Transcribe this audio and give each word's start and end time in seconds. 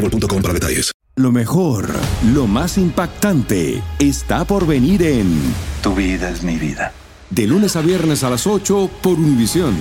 para 0.00 0.54
detalles. 0.54 0.92
Lo 1.16 1.32
mejor, 1.32 1.88
lo 2.32 2.46
más 2.46 2.78
impactante, 2.78 3.82
está 3.98 4.44
por 4.44 4.66
venir 4.66 5.02
en 5.02 5.38
Tu 5.82 5.94
vida 5.94 6.30
es 6.30 6.42
mi 6.42 6.56
vida. 6.56 6.92
De 7.28 7.46
lunes 7.46 7.76
a 7.76 7.80
viernes 7.80 8.24
a 8.24 8.30
las 8.30 8.46
8 8.46 8.90
por 9.02 9.14
Univisión. 9.14 9.76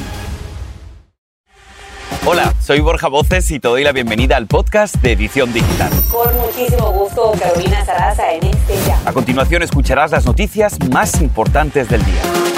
Hola, 2.25 2.53
soy 2.61 2.81
Borja 2.81 3.07
Voces 3.07 3.49
y 3.51 3.59
te 3.59 3.67
doy 3.67 3.83
la 3.83 3.91
bienvenida 3.91 4.35
al 4.35 4.47
podcast 4.47 4.95
de 4.95 5.13
Edición 5.13 5.53
Digital. 5.53 5.91
Con 6.11 6.35
muchísimo 6.37 6.91
gusto, 6.91 7.31
Carolina 7.39 7.85
Sarasa 7.85 8.33
en 8.33 8.43
este 8.47 8.75
ya. 8.85 9.01
A 9.05 9.13
continuación 9.13 9.63
escucharás 9.63 10.11
las 10.11 10.25
noticias 10.25 10.77
más 10.91 11.21
importantes 11.21 11.87
del 11.87 12.03
día. 12.03 12.48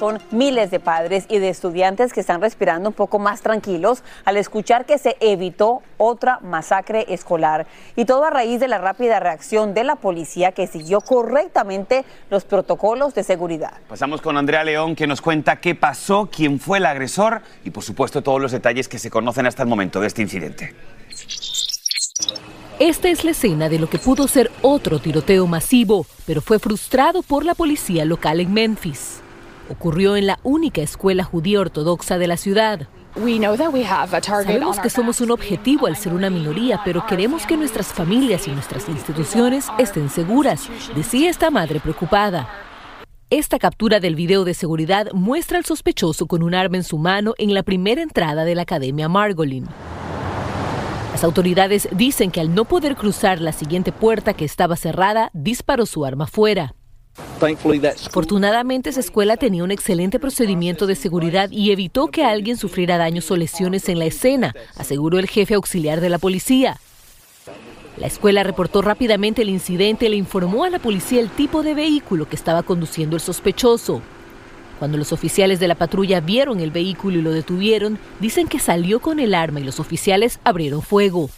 Son 0.00 0.18
miles 0.30 0.70
de 0.70 0.80
padres 0.80 1.26
y 1.28 1.40
de 1.40 1.50
estudiantes 1.50 2.14
que 2.14 2.20
están 2.20 2.40
respirando 2.40 2.88
un 2.88 2.94
poco 2.94 3.18
más 3.18 3.42
tranquilos 3.42 4.02
al 4.24 4.38
escuchar 4.38 4.86
que 4.86 4.96
se 4.96 5.18
evitó 5.20 5.82
otra 5.98 6.38
masacre 6.40 7.04
escolar. 7.12 7.66
Y 7.96 8.06
todo 8.06 8.24
a 8.24 8.30
raíz 8.30 8.60
de 8.60 8.68
la 8.68 8.78
rápida 8.78 9.20
reacción 9.20 9.74
de 9.74 9.84
la 9.84 9.96
policía 9.96 10.52
que 10.52 10.66
siguió 10.66 11.02
correctamente 11.02 12.06
los 12.30 12.44
protocolos 12.44 13.12
de 13.12 13.24
seguridad. 13.24 13.74
Pasamos 13.90 14.22
con 14.22 14.38
Andrea 14.38 14.64
León 14.64 14.96
que 14.96 15.06
nos 15.06 15.20
cuenta 15.20 15.60
qué 15.60 15.74
pasó, 15.74 16.30
quién 16.34 16.58
fue 16.60 16.78
el 16.78 16.86
agresor 16.86 17.42
y 17.62 17.68
por 17.68 17.82
supuesto 17.82 18.22
todos 18.22 18.40
los 18.40 18.52
detalles 18.52 18.88
que 18.88 18.98
se 18.98 19.10
conocen 19.10 19.44
hasta 19.44 19.64
el 19.64 19.68
momento 19.68 20.00
de 20.00 20.06
este 20.06 20.22
incidente. 20.22 20.74
Esta 22.78 23.10
es 23.10 23.22
la 23.22 23.32
escena 23.32 23.68
de 23.68 23.78
lo 23.78 23.90
que 23.90 23.98
pudo 23.98 24.26
ser 24.28 24.50
otro 24.62 24.98
tiroteo 24.98 25.46
masivo, 25.46 26.06
pero 26.24 26.40
fue 26.40 26.58
frustrado 26.58 27.20
por 27.20 27.44
la 27.44 27.54
policía 27.54 28.06
local 28.06 28.40
en 28.40 28.54
Memphis 28.54 29.20
ocurrió 29.70 30.16
en 30.16 30.26
la 30.26 30.38
única 30.42 30.82
escuela 30.82 31.24
judía 31.24 31.60
ortodoxa 31.60 32.18
de 32.18 32.26
la 32.26 32.36
ciudad. 32.36 32.88
Sabemos 34.22 34.78
que 34.78 34.90
somos 34.90 35.20
un 35.20 35.30
objetivo 35.30 35.86
al 35.86 35.96
ser 35.96 36.12
una 36.12 36.30
minoría, 36.30 36.80
pero 36.84 37.04
queremos 37.06 37.44
que 37.46 37.56
nuestras 37.56 37.88
familias 37.88 38.46
y 38.46 38.52
nuestras 38.52 38.88
instituciones 38.88 39.66
estén 39.78 40.10
seguras, 40.10 40.68
decía 40.94 41.30
esta 41.30 41.50
madre 41.50 41.80
preocupada. 41.80 42.48
Esta 43.28 43.58
captura 43.58 44.00
del 44.00 44.16
video 44.16 44.44
de 44.44 44.54
seguridad 44.54 45.08
muestra 45.12 45.58
al 45.58 45.64
sospechoso 45.64 46.26
con 46.26 46.42
un 46.42 46.54
arma 46.54 46.76
en 46.76 46.84
su 46.84 46.98
mano 46.98 47.34
en 47.38 47.54
la 47.54 47.62
primera 47.62 48.02
entrada 48.02 48.44
de 48.44 48.54
la 48.54 48.62
Academia 48.62 49.08
Margolin. 49.08 49.66
Las 51.12 51.24
autoridades 51.24 51.88
dicen 51.92 52.30
que 52.30 52.40
al 52.40 52.54
no 52.54 52.64
poder 52.64 52.96
cruzar 52.96 53.40
la 53.40 53.52
siguiente 53.52 53.92
puerta 53.92 54.34
que 54.34 54.44
estaba 54.44 54.76
cerrada, 54.76 55.30
disparó 55.32 55.86
su 55.86 56.04
arma 56.04 56.26
fuera. 56.26 56.74
Afortunadamente, 58.06 58.90
esa 58.90 59.00
escuela 59.00 59.36
tenía 59.36 59.64
un 59.64 59.70
excelente 59.70 60.18
procedimiento 60.18 60.86
de 60.86 60.94
seguridad 60.94 61.50
y 61.50 61.70
evitó 61.72 62.08
que 62.08 62.24
alguien 62.24 62.56
sufriera 62.56 62.98
daños 62.98 63.30
o 63.30 63.36
lesiones 63.36 63.88
en 63.88 63.98
la 63.98 64.06
escena, 64.06 64.54
aseguró 64.76 65.18
el 65.18 65.28
jefe 65.28 65.54
auxiliar 65.54 66.00
de 66.00 66.10
la 66.10 66.18
policía. 66.18 66.78
La 67.96 68.06
escuela 68.06 68.42
reportó 68.42 68.82
rápidamente 68.82 69.42
el 69.42 69.50
incidente 69.50 70.06
y 70.06 70.08
le 70.10 70.16
informó 70.16 70.64
a 70.64 70.70
la 70.70 70.78
policía 70.78 71.20
el 71.20 71.28
tipo 71.28 71.62
de 71.62 71.74
vehículo 71.74 72.28
que 72.28 72.36
estaba 72.36 72.62
conduciendo 72.62 73.16
el 73.16 73.22
sospechoso. 73.22 74.00
Cuando 74.78 74.96
los 74.96 75.12
oficiales 75.12 75.60
de 75.60 75.68
la 75.68 75.74
patrulla 75.74 76.20
vieron 76.20 76.60
el 76.60 76.70
vehículo 76.70 77.18
y 77.18 77.22
lo 77.22 77.32
detuvieron, 77.32 77.98
dicen 78.18 78.48
que 78.48 78.58
salió 78.58 79.00
con 79.00 79.20
el 79.20 79.34
arma 79.34 79.60
y 79.60 79.64
los 79.64 79.80
oficiales 79.80 80.40
abrieron 80.44 80.80
fuego. 80.80 81.28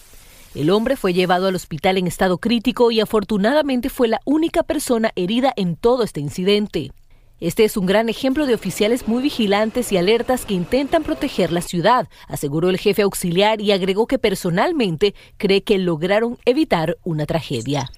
El 0.55 0.69
hombre 0.69 0.97
fue 0.97 1.15
llevado 1.15 1.47
al 1.47 1.55
hospital 1.55 1.97
en 1.97 2.07
estado 2.07 2.37
crítico 2.37 2.91
y 2.91 3.01
afortunadamente 3.01 3.89
fue 3.89 4.09
la 4.09 4.21
única 4.27 4.63
persona 4.63 5.11
herida 5.17 5.53
en 5.57 5.77
todo 5.77 6.03
este 6.03 6.21
incidente. 6.21 6.93
Este 7.41 7.65
es 7.65 7.79
un 7.79 7.87
gran 7.87 8.11
ejemplo 8.11 8.47
de 8.47 8.55
oficiales 8.55 9.09
muy 9.09 9.23
vigilantes 9.23 9.91
y 9.93 9.97
alertas 9.97 10.45
que 10.45 10.55
intentan 10.55 11.05
proteger 11.05 11.53
la 11.53 11.63
ciudad, 11.63 12.07
aseguró 12.29 12.69
el 12.69 12.79
jefe 12.79 13.03
auxiliar 13.03 13.63
y 13.63 13.73
agregó 13.73 14.07
que 14.07 14.19
personalmente 14.19 15.15
cree 15.39 15.63
que 15.63 15.79
lograron 15.79 16.39
evitar 16.45 16.99
una 17.03 17.25
tragedia. 17.25 17.91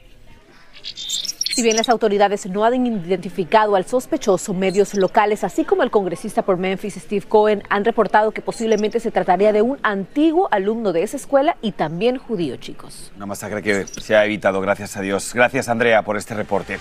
Si 1.55 1.63
bien 1.63 1.77
las 1.77 1.89
autoridades 1.89 2.47
no 2.47 2.65
han 2.65 2.85
identificado 2.85 3.77
al 3.77 3.87
sospechoso, 3.87 4.53
medios 4.55 4.95
locales, 4.95 5.45
así 5.45 5.65
como 5.65 5.85
el 5.85 5.91
congresista 5.93 6.43
por 6.43 6.57
Memphis, 6.57 6.95
Steve 6.95 7.25
Cohen, 7.29 7.63
han 7.71 7.85
reportado 7.85 8.33
que 8.33 8.43
posiblemente 8.43 8.99
se 8.99 9.13
trataría 9.13 9.53
de 9.53 9.63
un 9.63 9.79
antiguo 9.85 10.49
alumno 10.51 10.93
de 10.93 11.05
esa 11.05 11.17
escuela 11.17 11.57
y 11.63 11.71
también 11.71 12.19
judío, 12.19 12.57
chicos. 12.57 13.13
Una 13.15 13.27
masacre 13.27 13.63
que 13.63 13.87
se 13.87 14.17
ha 14.17 14.25
evitado, 14.25 14.61
gracias 14.61 14.97
a 14.97 15.01
Dios. 15.01 15.33
Gracias, 15.33 15.69
Andrea, 15.69 16.03
por 16.03 16.17
este 16.17 16.35
reporte. 16.35 16.81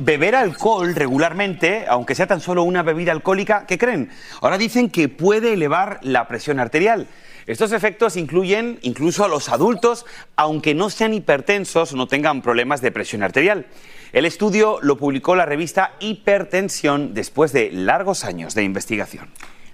beber 0.00 0.36
alcohol 0.36 0.94
regularmente, 0.94 1.84
aunque 1.88 2.14
sea 2.14 2.26
tan 2.26 2.40
solo 2.40 2.62
una 2.62 2.82
bebida 2.82 3.12
alcohólica, 3.12 3.66
¿qué 3.66 3.76
creen? 3.76 4.08
Ahora 4.40 4.56
dicen 4.56 4.88
que 4.88 5.08
puede 5.08 5.52
elevar 5.52 5.98
la 6.02 6.26
presión 6.28 6.60
arterial. 6.60 7.08
Estos 7.48 7.72
efectos 7.72 8.18
incluyen 8.18 8.78
incluso 8.82 9.24
a 9.24 9.28
los 9.28 9.48
adultos, 9.48 10.04
aunque 10.36 10.74
no 10.74 10.90
sean 10.90 11.14
hipertensos 11.14 11.94
o 11.94 11.96
no 11.96 12.06
tengan 12.06 12.42
problemas 12.42 12.82
de 12.82 12.92
presión 12.92 13.22
arterial. 13.22 13.64
El 14.12 14.26
estudio 14.26 14.78
lo 14.82 14.98
publicó 14.98 15.34
la 15.34 15.46
revista 15.46 15.94
Hipertensión 15.98 17.14
después 17.14 17.54
de 17.54 17.70
largos 17.72 18.24
años 18.24 18.54
de 18.54 18.64
investigación. 18.64 19.30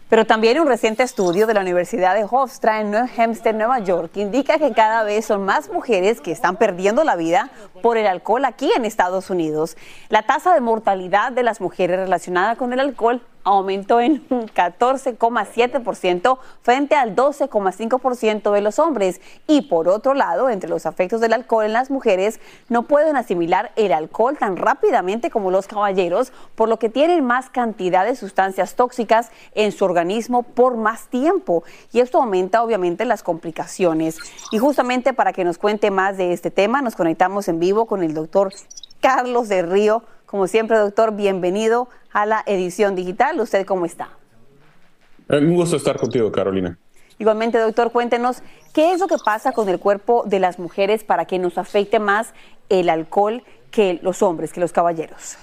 Pero 0.08 0.24
también 0.24 0.60
un 0.60 0.68
reciente 0.68 1.02
estudio 1.02 1.48
de 1.48 1.54
la 1.54 1.62
Universidad 1.62 2.14
de 2.14 2.24
Hofstra 2.30 2.80
en 2.80 2.92
New 2.92 3.08
Hampshire, 3.16 3.54
Nueva 3.54 3.80
York, 3.80 4.12
indica 4.18 4.58
que 4.58 4.72
cada 4.72 5.02
vez 5.02 5.24
son 5.24 5.44
más 5.44 5.68
mujeres 5.68 6.20
que 6.20 6.30
están 6.30 6.54
perdiendo 6.56 7.02
la 7.02 7.16
vida 7.16 7.50
por 7.82 7.96
el 7.96 8.06
alcohol 8.06 8.44
aquí 8.44 8.70
en 8.76 8.84
Estados 8.84 9.30
Unidos. 9.30 9.76
La 10.10 10.22
tasa 10.22 10.54
de 10.54 10.60
mortalidad 10.60 11.32
de 11.32 11.42
las 11.42 11.60
mujeres 11.60 11.98
relacionada 11.98 12.54
con 12.54 12.72
el 12.72 12.78
alcohol 12.78 13.20
aumentó 13.44 14.00
en 14.00 14.24
un 14.30 14.48
14,7% 14.48 16.38
frente 16.62 16.94
al 16.96 17.14
12,5% 17.14 18.52
de 18.52 18.60
los 18.60 18.78
hombres. 18.78 19.20
Y 19.46 19.62
por 19.62 19.88
otro 19.88 20.14
lado, 20.14 20.48
entre 20.48 20.70
los 20.70 20.86
efectos 20.86 21.20
del 21.20 21.34
alcohol 21.34 21.66
en 21.66 21.72
las 21.72 21.90
mujeres, 21.90 22.40
no 22.68 22.84
pueden 22.84 23.16
asimilar 23.16 23.72
el 23.76 23.92
alcohol 23.92 24.36
tan 24.38 24.56
rápidamente 24.56 25.30
como 25.30 25.50
los 25.50 25.66
caballeros, 25.66 26.32
por 26.54 26.68
lo 26.68 26.78
que 26.78 26.88
tienen 26.88 27.24
más 27.24 27.50
cantidad 27.50 28.04
de 28.04 28.16
sustancias 28.16 28.74
tóxicas 28.74 29.30
en 29.54 29.72
su 29.72 29.84
organismo 29.84 30.42
por 30.42 30.76
más 30.76 31.08
tiempo. 31.08 31.64
Y 31.92 32.00
esto 32.00 32.18
aumenta 32.18 32.62
obviamente 32.62 33.04
las 33.04 33.22
complicaciones. 33.22 34.18
Y 34.50 34.58
justamente 34.58 35.12
para 35.12 35.32
que 35.32 35.44
nos 35.44 35.58
cuente 35.58 35.90
más 35.90 36.16
de 36.16 36.32
este 36.32 36.50
tema, 36.50 36.82
nos 36.82 36.96
conectamos 36.96 37.48
en 37.48 37.60
vivo 37.60 37.86
con 37.86 38.02
el 38.02 38.14
doctor 38.14 38.52
Carlos 39.00 39.48
de 39.48 39.62
Río. 39.62 40.02
Como 40.34 40.48
siempre, 40.48 40.76
doctor, 40.78 41.14
bienvenido 41.14 41.88
a 42.12 42.26
la 42.26 42.42
edición 42.46 42.96
digital. 42.96 43.38
¿Usted 43.38 43.64
cómo 43.64 43.86
está? 43.86 44.08
Eh, 45.28 45.38
un 45.38 45.54
gusto 45.54 45.76
estar 45.76 45.96
contigo, 45.96 46.32
Carolina. 46.32 46.76
Igualmente, 47.20 47.56
doctor, 47.56 47.92
cuéntenos 47.92 48.42
qué 48.72 48.90
es 48.90 48.98
lo 48.98 49.06
que 49.06 49.14
pasa 49.24 49.52
con 49.52 49.68
el 49.68 49.78
cuerpo 49.78 50.24
de 50.26 50.40
las 50.40 50.58
mujeres 50.58 51.04
para 51.04 51.26
que 51.26 51.38
nos 51.38 51.56
afecte 51.56 52.00
más 52.00 52.34
el 52.68 52.88
alcohol 52.88 53.44
que 53.70 54.00
los 54.02 54.22
hombres, 54.22 54.52
que 54.52 54.58
los 54.58 54.72
caballeros. 54.72 55.36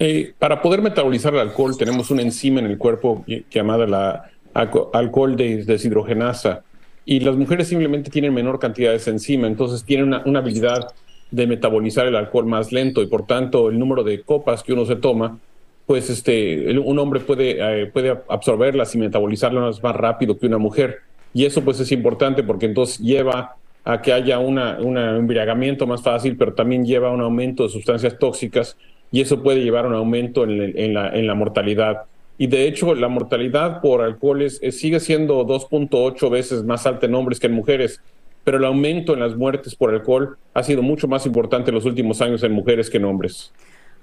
Eh, 0.00 0.34
para 0.36 0.60
poder 0.62 0.82
metabolizar 0.82 1.32
el 1.34 1.38
alcohol 1.38 1.78
tenemos 1.78 2.10
una 2.10 2.22
enzima 2.22 2.58
en 2.58 2.66
el 2.66 2.78
cuerpo 2.78 3.24
llamada 3.52 3.86
la 3.86 4.30
alcohol 4.52 5.36
de 5.36 5.62
deshidrogenasa 5.62 6.64
y 7.04 7.20
las 7.20 7.36
mujeres 7.36 7.68
simplemente 7.68 8.10
tienen 8.10 8.34
menor 8.34 8.58
cantidad 8.58 8.90
de 8.90 8.96
esa 8.96 9.10
enzima, 9.10 9.46
entonces 9.46 9.84
tienen 9.84 10.12
una 10.24 10.40
habilidad 10.40 10.92
de 11.30 11.46
metabolizar 11.46 12.06
el 12.06 12.16
alcohol 12.16 12.46
más 12.46 12.72
lento 12.72 13.02
y 13.02 13.06
por 13.06 13.26
tanto 13.26 13.68
el 13.68 13.78
número 13.78 14.04
de 14.04 14.22
copas 14.22 14.62
que 14.62 14.72
uno 14.72 14.86
se 14.86 14.96
toma 14.96 15.38
pues 15.86 16.10
este, 16.10 16.76
un 16.78 16.98
hombre 16.98 17.20
puede, 17.20 17.82
eh, 17.82 17.86
puede 17.86 18.18
absorberlas 18.28 18.94
y 18.94 18.98
metabolizarlas 18.98 19.82
más 19.82 19.94
rápido 19.94 20.36
que 20.36 20.46
una 20.46 20.58
mujer. 20.58 20.98
Y 21.32 21.44
eso 21.44 21.62
pues 21.62 21.78
es 21.78 21.92
importante 21.92 22.42
porque 22.42 22.66
entonces 22.66 22.98
lleva 22.98 23.56
a 23.84 24.02
que 24.02 24.12
haya 24.12 24.40
una, 24.40 24.78
un 24.80 24.98
embriagamiento 24.98 25.86
más 25.86 26.02
fácil, 26.02 26.36
pero 26.36 26.54
también 26.54 26.84
lleva 26.84 27.08
a 27.08 27.12
un 27.12 27.20
aumento 27.20 27.62
de 27.62 27.68
sustancias 27.68 28.18
tóxicas 28.18 28.76
y 29.12 29.20
eso 29.20 29.42
puede 29.42 29.62
llevar 29.62 29.84
a 29.84 29.88
un 29.88 29.94
aumento 29.94 30.42
en, 30.42 30.92
la, 30.92 31.10
en 31.10 31.26
la 31.26 31.34
mortalidad. 31.34 32.02
Y 32.36 32.48
de 32.48 32.66
hecho, 32.66 32.94
la 32.96 33.08
mortalidad 33.08 33.80
por 33.80 34.02
alcohol 34.02 34.42
es, 34.42 34.60
sigue 34.76 34.98
siendo 34.98 35.46
2.8 35.46 36.30
veces 36.30 36.64
más 36.64 36.84
alta 36.84 37.06
en 37.06 37.14
hombres 37.14 37.38
que 37.38 37.46
en 37.46 37.52
mujeres, 37.52 38.00
pero 38.46 38.58
el 38.58 38.64
aumento 38.64 39.12
en 39.12 39.18
las 39.18 39.34
muertes 39.34 39.74
por 39.74 39.92
alcohol 39.92 40.38
ha 40.54 40.62
sido 40.62 40.80
mucho 40.80 41.08
más 41.08 41.26
importante 41.26 41.72
en 41.72 41.74
los 41.74 41.84
últimos 41.84 42.22
años 42.22 42.44
en 42.44 42.52
mujeres 42.52 42.88
que 42.88 42.98
en 42.98 43.04
hombres. 43.04 43.50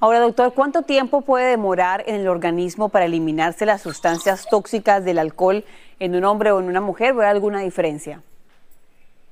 Ahora, 0.01 0.19
doctor, 0.19 0.51
¿cuánto 0.53 0.81
tiempo 0.81 1.21
puede 1.21 1.51
demorar 1.51 2.03
en 2.07 2.15
el 2.15 2.27
organismo 2.27 2.89
para 2.89 3.05
eliminarse 3.05 3.65
las 3.65 3.81
sustancias 3.81 4.45
tóxicas 4.51 5.05
del 5.05 5.19
alcohol 5.19 5.63
en 5.97 6.13
un 6.13 6.25
hombre 6.25 6.51
o 6.51 6.59
en 6.59 6.65
una 6.65 6.81
mujer? 6.81 7.13
¿Ve 7.13 7.25
alguna 7.25 7.61
diferencia? 7.61 8.21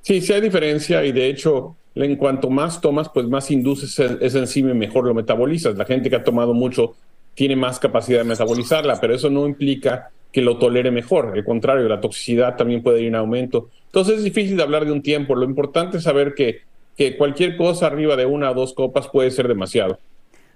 Sí, 0.00 0.22
sí 0.22 0.32
hay 0.32 0.40
diferencia 0.40 1.04
y 1.04 1.12
de 1.12 1.28
hecho, 1.28 1.76
en 1.94 2.16
cuanto 2.16 2.48
más 2.48 2.80
tomas, 2.80 3.10
pues 3.10 3.26
más 3.26 3.50
induces 3.50 3.98
ese 3.98 4.38
enzima 4.38 4.70
y 4.70 4.74
mejor 4.74 5.04
lo 5.04 5.12
metabolizas. 5.12 5.76
La 5.76 5.84
gente 5.84 6.08
que 6.08 6.16
ha 6.16 6.24
tomado 6.24 6.54
mucho 6.54 6.94
tiene 7.34 7.54
más 7.54 7.78
capacidad 7.78 8.20
de 8.20 8.24
metabolizarla, 8.24 8.98
pero 8.98 9.14
eso 9.14 9.28
no 9.28 9.46
implica 9.46 10.10
que 10.32 10.40
lo 10.40 10.58
tolere 10.58 10.90
mejor. 10.90 11.32
Al 11.34 11.44
contrario, 11.44 11.88
la 11.88 12.00
toxicidad 12.00 12.56
también 12.56 12.82
puede 12.82 13.02
ir 13.02 13.08
en 13.08 13.16
aumento. 13.16 13.68
Entonces 13.86 14.18
es 14.18 14.24
difícil 14.24 14.56
de 14.56 14.62
hablar 14.62 14.86
de 14.86 14.92
un 14.92 15.02
tiempo. 15.02 15.34
Lo 15.34 15.44
importante 15.44 15.98
es 15.98 16.04
saber 16.04 16.34
que, 16.34 16.62
que 16.96 17.16
cualquier 17.16 17.56
cosa 17.56 17.86
arriba 17.86 18.16
de 18.16 18.24
una 18.24 18.50
o 18.50 18.54
dos 18.54 18.72
copas 18.72 19.08
puede 19.08 19.30
ser 19.30 19.46
demasiado. 19.46 19.98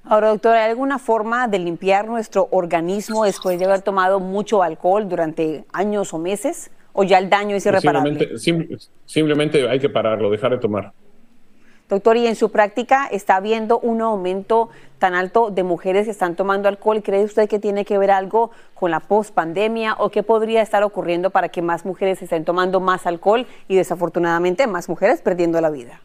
Ahora, 0.05 0.29
doctora, 0.29 0.65
¿hay 0.65 0.71
alguna 0.71 0.99
forma 0.99 1.49
de 1.49 1.59
limpiar 1.59 2.07
nuestro 2.07 2.49
organismo 2.53 3.25
después 3.25 3.59
de 3.59 3.65
haber 3.65 3.83
tomado 3.83 4.21
mucho 4.21 4.63
alcohol 4.63 5.09
durante 5.09 5.65
años 5.73 6.15
o 6.15 6.19
meses? 6.19 6.71
¿O 6.93 7.05
ya 7.05 7.19
el 7.19 7.29
daño 7.29 7.57
es 7.57 7.67
irreparable? 7.67 8.39
Simplemente, 8.39 8.87
simplemente 9.05 9.69
hay 9.69 9.79
que 9.79 9.91
pararlo, 9.91 10.31
dejar 10.31 10.53
de 10.53 10.59
tomar. 10.59 10.93
Doctor, 11.89 12.17
¿y 12.17 12.27
en 12.27 12.35
su 12.35 12.51
práctica 12.51 13.07
está 13.07 13.37
habiendo 13.37 13.79
un 13.79 14.01
aumento 14.01 14.71
tan 14.99 15.15
alto 15.15 15.51
de 15.51 15.63
mujeres 15.63 16.07
que 16.07 16.11
están 16.11 16.35
tomando 16.35 16.69
alcohol? 16.69 17.01
¿Cree 17.01 17.23
usted 17.23 17.49
que 17.49 17.61
tiene 17.61 17.85
que 17.85 17.97
ver 17.97 18.11
algo 18.11 18.51
con 18.75 18.91
la 18.91 18.99
pospandemia 18.99 19.95
o 19.99 20.11
qué 20.11 20.25
podría 20.25 20.63
estar 20.63 20.83
ocurriendo 20.83 21.31
para 21.31 21.49
que 21.49 21.63
más 21.63 21.85
mujeres 21.85 22.21
estén 22.21 22.45
tomando 22.45 22.81
más 22.81 23.07
alcohol 23.07 23.47
y 23.69 23.77
desafortunadamente 23.77 24.67
más 24.67 24.89
mujeres 24.89 25.23
perdiendo 25.23 25.61
la 25.61 25.71
vida? 25.71 26.01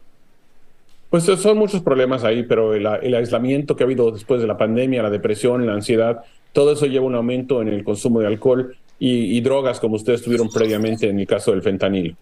Pues 1.10 1.24
son 1.24 1.58
muchos 1.58 1.82
problemas 1.82 2.22
ahí, 2.22 2.44
pero 2.44 2.74
el, 2.74 2.86
aislamiento 2.86 3.74
que 3.74 3.82
ha 3.82 3.86
habido 3.86 4.12
después 4.12 4.40
de 4.40 4.46
la 4.46 4.56
pandemia, 4.56 5.02
la 5.02 5.10
depresión, 5.10 5.66
la 5.66 5.74
ansiedad, 5.74 6.22
todo 6.52 6.72
eso 6.72 6.86
lleva 6.86 7.06
un 7.06 7.16
aumento 7.16 7.60
en 7.60 7.68
el 7.68 7.82
consumo 7.82 8.20
de 8.20 8.28
alcohol 8.28 8.76
y, 9.00 9.36
y 9.36 9.40
drogas, 9.40 9.80
como 9.80 9.96
ustedes 9.96 10.22
tuvieron 10.22 10.48
previamente 10.48 11.08
en 11.08 11.18
el 11.18 11.26
caso 11.26 11.50
del 11.50 11.60
fentanilo. 11.60 12.14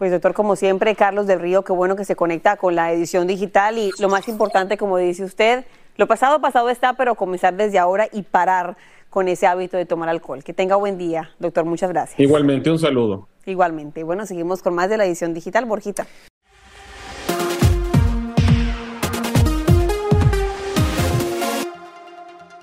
Pues 0.00 0.12
doctor, 0.12 0.32
como 0.32 0.56
siempre, 0.56 0.96
Carlos 0.96 1.26
del 1.26 1.40
Río, 1.40 1.62
qué 1.62 1.74
bueno 1.74 1.94
que 1.94 2.06
se 2.06 2.16
conecta 2.16 2.56
con 2.56 2.74
la 2.74 2.90
edición 2.90 3.26
digital 3.26 3.76
y 3.76 3.90
lo 3.98 4.08
más 4.08 4.28
importante, 4.28 4.78
como 4.78 4.96
dice 4.96 5.22
usted, 5.24 5.66
lo 5.98 6.06
pasado 6.06 6.40
pasado 6.40 6.70
está, 6.70 6.94
pero 6.94 7.16
comenzar 7.16 7.54
desde 7.54 7.78
ahora 7.78 8.08
y 8.10 8.22
parar 8.22 8.78
con 9.10 9.28
ese 9.28 9.46
hábito 9.46 9.76
de 9.76 9.84
tomar 9.84 10.08
alcohol. 10.08 10.42
Que 10.42 10.54
tenga 10.54 10.76
buen 10.76 10.96
día, 10.96 11.32
doctor, 11.38 11.66
muchas 11.66 11.90
gracias. 11.90 12.18
Igualmente, 12.18 12.70
un 12.70 12.78
saludo. 12.78 13.28
Igualmente. 13.44 14.02
Bueno, 14.02 14.24
seguimos 14.24 14.62
con 14.62 14.74
más 14.74 14.88
de 14.88 14.96
la 14.96 15.04
edición 15.04 15.34
digital, 15.34 15.66
Borjita. 15.66 16.06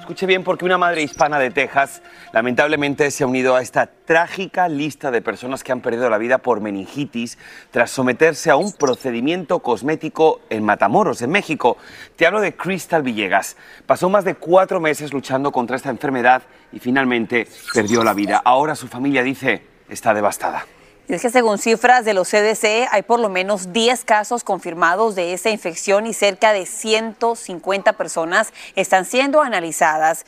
Escuche 0.07 0.25
bien 0.25 0.45
porque 0.45 0.63
una 0.63 0.77
madre 0.77 1.01
hispana 1.01 1.37
de 1.37 1.51
Texas 1.51 2.01
lamentablemente 2.31 3.11
se 3.11 3.25
ha 3.25 3.27
unido 3.27 3.57
a 3.57 3.61
esta 3.61 3.87
trágica 3.87 4.69
lista 4.69 5.11
de 5.11 5.21
personas 5.21 5.65
que 5.65 5.73
han 5.73 5.81
perdido 5.81 6.09
la 6.09 6.17
vida 6.17 6.37
por 6.37 6.61
meningitis 6.61 7.37
tras 7.71 7.91
someterse 7.91 8.49
a 8.49 8.55
un 8.55 8.71
procedimiento 8.71 9.59
cosmético 9.59 10.39
en 10.49 10.63
Matamoros, 10.63 11.21
en 11.23 11.31
México. 11.31 11.75
Te 12.15 12.25
hablo 12.25 12.39
de 12.39 12.55
Crystal 12.55 13.03
Villegas. 13.03 13.57
Pasó 13.85 14.09
más 14.09 14.23
de 14.23 14.35
cuatro 14.35 14.79
meses 14.79 15.11
luchando 15.11 15.51
contra 15.51 15.75
esta 15.75 15.89
enfermedad 15.89 16.43
y 16.71 16.79
finalmente 16.79 17.45
perdió 17.73 18.01
la 18.05 18.13
vida. 18.13 18.41
Ahora 18.45 18.75
su 18.75 18.87
familia 18.87 19.23
dice 19.23 19.61
está 19.89 20.13
devastada. 20.13 20.65
Y 21.09 21.13
es 21.13 21.21
que 21.21 21.29
según 21.29 21.57
cifras 21.57 22.03
de 22.03 22.13
los 22.13 22.29
CDC, 22.29 22.89
hay 22.91 23.01
por 23.01 23.19
lo 23.19 23.29
menos 23.29 23.71
10 23.71 24.03
casos 24.03 24.43
confirmados 24.43 25.15
de 25.15 25.31
esa 25.31 25.49
infección 25.49 26.05
y 26.05 26.13
cerca 26.13 26.51
de 26.51 26.65
150 26.65 27.93
personas 27.93 28.51
están 28.75 29.05
siendo 29.05 29.41
analizadas. 29.41 30.25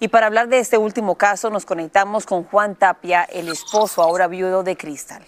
Y 0.00 0.08
para 0.08 0.26
hablar 0.26 0.48
de 0.48 0.58
este 0.58 0.78
último 0.78 1.16
caso, 1.16 1.50
nos 1.50 1.66
conectamos 1.66 2.24
con 2.24 2.44
Juan 2.44 2.76
Tapia, 2.76 3.24
el 3.24 3.48
esposo 3.48 4.02
ahora 4.02 4.26
viudo 4.26 4.62
de 4.62 4.76
Cristal. 4.76 5.22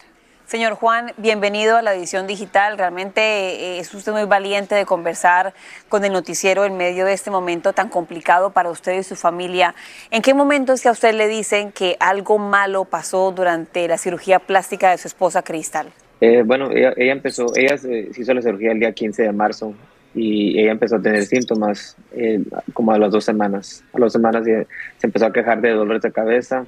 Señor 0.54 0.74
Juan, 0.74 1.10
bienvenido 1.16 1.76
a 1.76 1.82
la 1.82 1.92
edición 1.96 2.28
digital. 2.28 2.78
Realmente 2.78 3.20
eh, 3.20 3.78
es 3.80 3.92
usted 3.92 4.12
muy 4.12 4.22
valiente 4.22 4.76
de 4.76 4.84
conversar 4.84 5.52
con 5.88 6.04
el 6.04 6.12
noticiero 6.12 6.64
en 6.64 6.76
medio 6.76 7.04
de 7.06 7.12
este 7.12 7.28
momento 7.28 7.72
tan 7.72 7.88
complicado 7.88 8.52
para 8.52 8.70
usted 8.70 8.96
y 9.00 9.02
su 9.02 9.16
familia. 9.16 9.74
¿En 10.12 10.22
qué 10.22 10.32
momento 10.32 10.72
es 10.72 10.80
que 10.80 10.88
a 10.88 10.92
usted 10.92 11.12
le 11.12 11.26
dicen 11.26 11.72
que 11.72 11.96
algo 11.98 12.38
malo 12.38 12.84
pasó 12.84 13.32
durante 13.32 13.88
la 13.88 13.98
cirugía 13.98 14.38
plástica 14.38 14.92
de 14.92 14.98
su 14.98 15.08
esposa 15.08 15.42
Cristal? 15.42 15.88
Eh, 16.20 16.44
bueno, 16.46 16.70
ella, 16.70 16.92
empezó, 16.96 17.46
ella 17.56 17.76
se 17.76 18.10
hizo 18.16 18.32
la 18.32 18.40
cirugía 18.40 18.70
el 18.70 18.78
día 18.78 18.92
15 18.92 19.24
de 19.24 19.32
marzo 19.32 19.74
y 20.14 20.60
ella 20.60 20.70
empezó 20.70 20.94
a 20.94 21.02
tener 21.02 21.24
síntomas 21.24 21.96
eh, 22.12 22.40
como 22.72 22.92
a 22.92 22.98
las 23.00 23.10
dos 23.10 23.24
semanas. 23.24 23.82
A 23.92 23.98
las 23.98 24.06
dos 24.06 24.12
semanas 24.12 24.44
se 24.44 24.68
empezó 25.04 25.26
a 25.26 25.32
quejar 25.32 25.60
de 25.60 25.70
dolores 25.70 26.02
de 26.02 26.12
cabeza, 26.12 26.64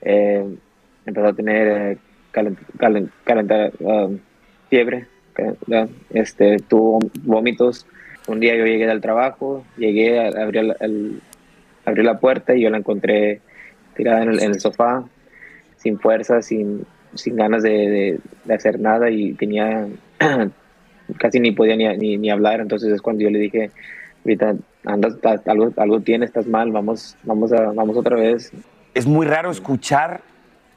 empezó 0.00 1.28
a 1.28 1.32
tener 1.32 1.98
calentar, 2.32 3.72
um, 3.80 4.18
fiebre, 4.68 5.06
este, 6.10 6.56
tuvo 6.58 6.98
vómitos. 7.22 7.86
Un 8.26 8.40
día 8.40 8.56
yo 8.56 8.64
llegué 8.64 8.86
del 8.86 9.00
trabajo, 9.00 9.64
llegué, 9.76 10.18
abrí, 10.18 10.58
el, 10.58 11.20
abrí 11.84 12.02
la 12.02 12.18
puerta 12.18 12.54
y 12.54 12.62
yo 12.62 12.70
la 12.70 12.78
encontré 12.78 13.40
tirada 13.96 14.22
en 14.22 14.40
el, 14.40 14.60
sofá, 14.60 15.04
sin 15.76 15.98
fuerza, 15.98 16.40
sin, 16.40 16.86
sin 17.14 17.36
ganas 17.36 17.62
de, 17.62 18.18
hacer 18.48 18.80
nada 18.80 19.10
y 19.10 19.34
tenía, 19.34 19.86
casi 21.18 21.40
ni 21.40 21.52
podía 21.52 21.76
ni, 21.76 22.16
ni, 22.16 22.30
hablar. 22.30 22.60
Entonces 22.60 22.92
es 22.92 23.02
cuando 23.02 23.22
yo 23.22 23.30
le 23.30 23.38
dije, 23.38 23.70
ahorita 24.24 24.54
andas, 24.84 25.16
algo, 25.46 25.72
algo 25.76 26.00
tienes, 26.00 26.28
estás 26.28 26.46
mal, 26.46 26.70
vamos, 26.70 27.16
vamos, 27.24 27.50
vamos 27.50 27.96
otra 27.96 28.16
vez. 28.16 28.52
Es 28.94 29.06
muy 29.06 29.26
raro 29.26 29.50
escuchar 29.50 30.20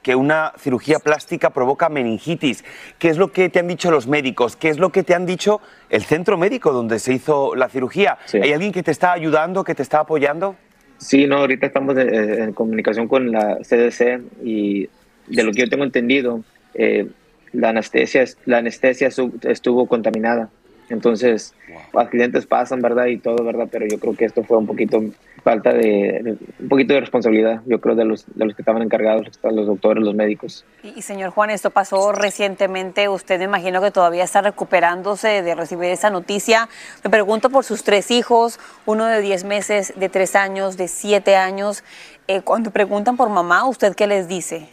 que 0.06 0.14
una 0.14 0.52
cirugía 0.56 1.00
plástica 1.00 1.50
provoca 1.50 1.88
meningitis. 1.88 2.64
¿Qué 2.96 3.08
es 3.08 3.16
lo 3.16 3.32
que 3.32 3.48
te 3.48 3.58
han 3.58 3.66
dicho 3.66 3.90
los 3.90 4.06
médicos? 4.06 4.54
¿Qué 4.54 4.68
es 4.68 4.78
lo 4.78 4.90
que 4.90 5.02
te 5.02 5.16
han 5.16 5.26
dicho 5.26 5.60
el 5.90 6.04
centro 6.04 6.38
médico 6.38 6.70
donde 6.72 7.00
se 7.00 7.12
hizo 7.12 7.56
la 7.56 7.68
cirugía? 7.68 8.16
¿Hay 8.32 8.52
alguien 8.52 8.70
que 8.70 8.84
te 8.84 8.92
está 8.92 9.12
ayudando, 9.12 9.64
que 9.64 9.74
te 9.74 9.82
está 9.82 9.98
apoyando? 9.98 10.54
Sí, 10.98 11.26
no, 11.26 11.38
ahorita 11.38 11.66
estamos 11.66 11.96
en, 11.98 12.52
comunicación 12.52 13.08
con 13.08 13.32
la 13.32 13.56
CDC 13.56 14.20
y 14.44 14.88
de 15.26 15.42
lo 15.42 15.50
que 15.50 15.62
yo 15.62 15.68
tengo 15.68 15.82
entendido, 15.82 16.44
eh, 16.74 17.08
la 17.52 17.70
anestesia, 17.70 18.24
la 18.44 18.58
anestesia 18.58 19.08
estuvo 19.08 19.86
contaminada. 19.86 20.50
Entonces, 20.88 21.52
accidentes 21.94 22.46
pasan, 22.46 22.80
¿verdad? 22.80 23.06
Y 23.06 23.18
todo, 23.18 23.42
¿verdad? 23.42 23.66
Pero 23.72 23.86
yo 23.88 23.98
creo 23.98 24.14
que 24.14 24.26
esto 24.26 24.44
fue 24.44 24.56
un 24.56 24.68
poquito 24.68 25.02
falta 25.46 25.72
de, 25.72 26.36
un 26.58 26.68
poquito 26.68 26.94
de 26.94 26.98
responsabilidad, 26.98 27.62
yo 27.66 27.80
creo, 27.80 27.94
de 27.94 28.04
los, 28.04 28.26
de 28.34 28.46
los 28.46 28.56
que 28.56 28.62
estaban 28.62 28.82
encargados, 28.82 29.28
los 29.44 29.66
doctores, 29.68 30.02
los 30.02 30.12
médicos. 30.12 30.64
Y, 30.82 31.02
señor 31.02 31.30
Juan, 31.30 31.50
esto 31.50 31.70
pasó 31.70 32.10
recientemente. 32.10 33.08
Usted 33.08 33.38
me 33.38 33.44
imagino 33.44 33.80
que 33.80 33.92
todavía 33.92 34.24
está 34.24 34.42
recuperándose 34.42 35.42
de 35.42 35.54
recibir 35.54 35.90
esa 35.90 36.10
noticia. 36.10 36.68
Me 37.04 37.10
pregunto 37.10 37.48
por 37.48 37.62
sus 37.62 37.84
tres 37.84 38.10
hijos, 38.10 38.58
uno 38.86 39.06
de 39.06 39.20
10 39.20 39.44
meses, 39.44 39.94
de 39.94 40.08
3 40.08 40.34
años, 40.34 40.76
de 40.76 40.88
7 40.88 41.36
años. 41.36 41.84
Eh, 42.26 42.40
cuando 42.40 42.72
preguntan 42.72 43.16
por 43.16 43.28
mamá, 43.28 43.68
¿usted 43.68 43.94
qué 43.94 44.08
les 44.08 44.26
dice? 44.26 44.68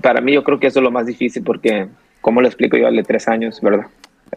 Para 0.00 0.20
mí 0.20 0.34
yo 0.34 0.44
creo 0.44 0.60
que 0.60 0.68
eso 0.68 0.78
es 0.78 0.84
lo 0.84 0.92
más 0.92 1.06
difícil 1.06 1.42
porque, 1.42 1.88
¿cómo 2.20 2.40
le 2.40 2.46
explico 2.46 2.76
yo 2.76 2.86
al 2.86 2.94
de 2.94 3.02
3 3.02 3.26
años, 3.26 3.60
verdad? 3.60 3.86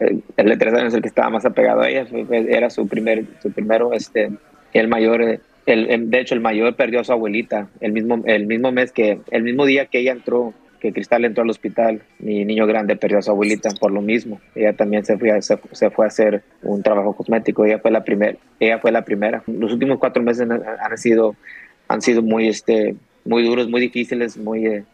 el 0.00 0.48
de 0.48 0.56
tres 0.56 0.74
años 0.74 0.94
el 0.94 1.02
que 1.02 1.08
estaba 1.08 1.28
más 1.30 1.44
apegado 1.44 1.80
a 1.80 1.88
ella, 1.88 2.06
era 2.30 2.70
su 2.70 2.86
primer, 2.86 3.24
su 3.42 3.50
primero, 3.50 3.92
este, 3.92 4.30
el 4.72 4.88
mayor, 4.88 5.40
el, 5.66 6.10
de 6.10 6.20
hecho 6.20 6.34
el 6.34 6.40
mayor 6.40 6.74
perdió 6.74 7.00
a 7.00 7.04
su 7.04 7.12
abuelita 7.12 7.68
el 7.80 7.92
mismo, 7.92 8.22
el 8.26 8.46
mismo 8.46 8.72
mes 8.72 8.92
que, 8.92 9.20
el 9.30 9.42
mismo 9.42 9.66
día 9.66 9.86
que 9.86 10.00
ella 10.00 10.12
entró, 10.12 10.54
que 10.80 10.92
Cristal 10.92 11.24
entró 11.24 11.42
al 11.42 11.50
hospital, 11.50 12.02
mi 12.18 12.44
niño 12.44 12.66
grande 12.66 12.96
perdió 12.96 13.18
a 13.18 13.22
su 13.22 13.30
abuelita 13.30 13.70
por 13.80 13.90
lo 13.90 14.00
mismo. 14.00 14.40
Ella 14.54 14.72
también 14.74 15.04
se 15.04 15.18
fue 15.18 15.32
a, 15.32 15.42
se, 15.42 15.56
fue 15.56 16.04
a 16.04 16.08
hacer 16.08 16.42
un 16.62 16.82
trabajo 16.82 17.14
cosmético, 17.14 17.64
ella 17.64 17.80
fue 17.80 17.90
la 17.90 18.04
primera, 18.04 18.36
ella 18.60 18.78
fue 18.78 18.92
la 18.92 19.02
primera. 19.02 19.42
Los 19.46 19.72
últimos 19.72 19.98
cuatro 19.98 20.22
meses 20.22 20.48
han, 20.48 20.98
sido, 20.98 21.34
han 21.88 22.00
sido 22.00 22.22
muy, 22.22 22.48
este, 22.48 22.94
muy 23.24 23.42
duros, 23.42 23.68
muy 23.68 23.80
difíciles, 23.80 24.36
muy, 24.36 24.66
eh, 24.66 24.84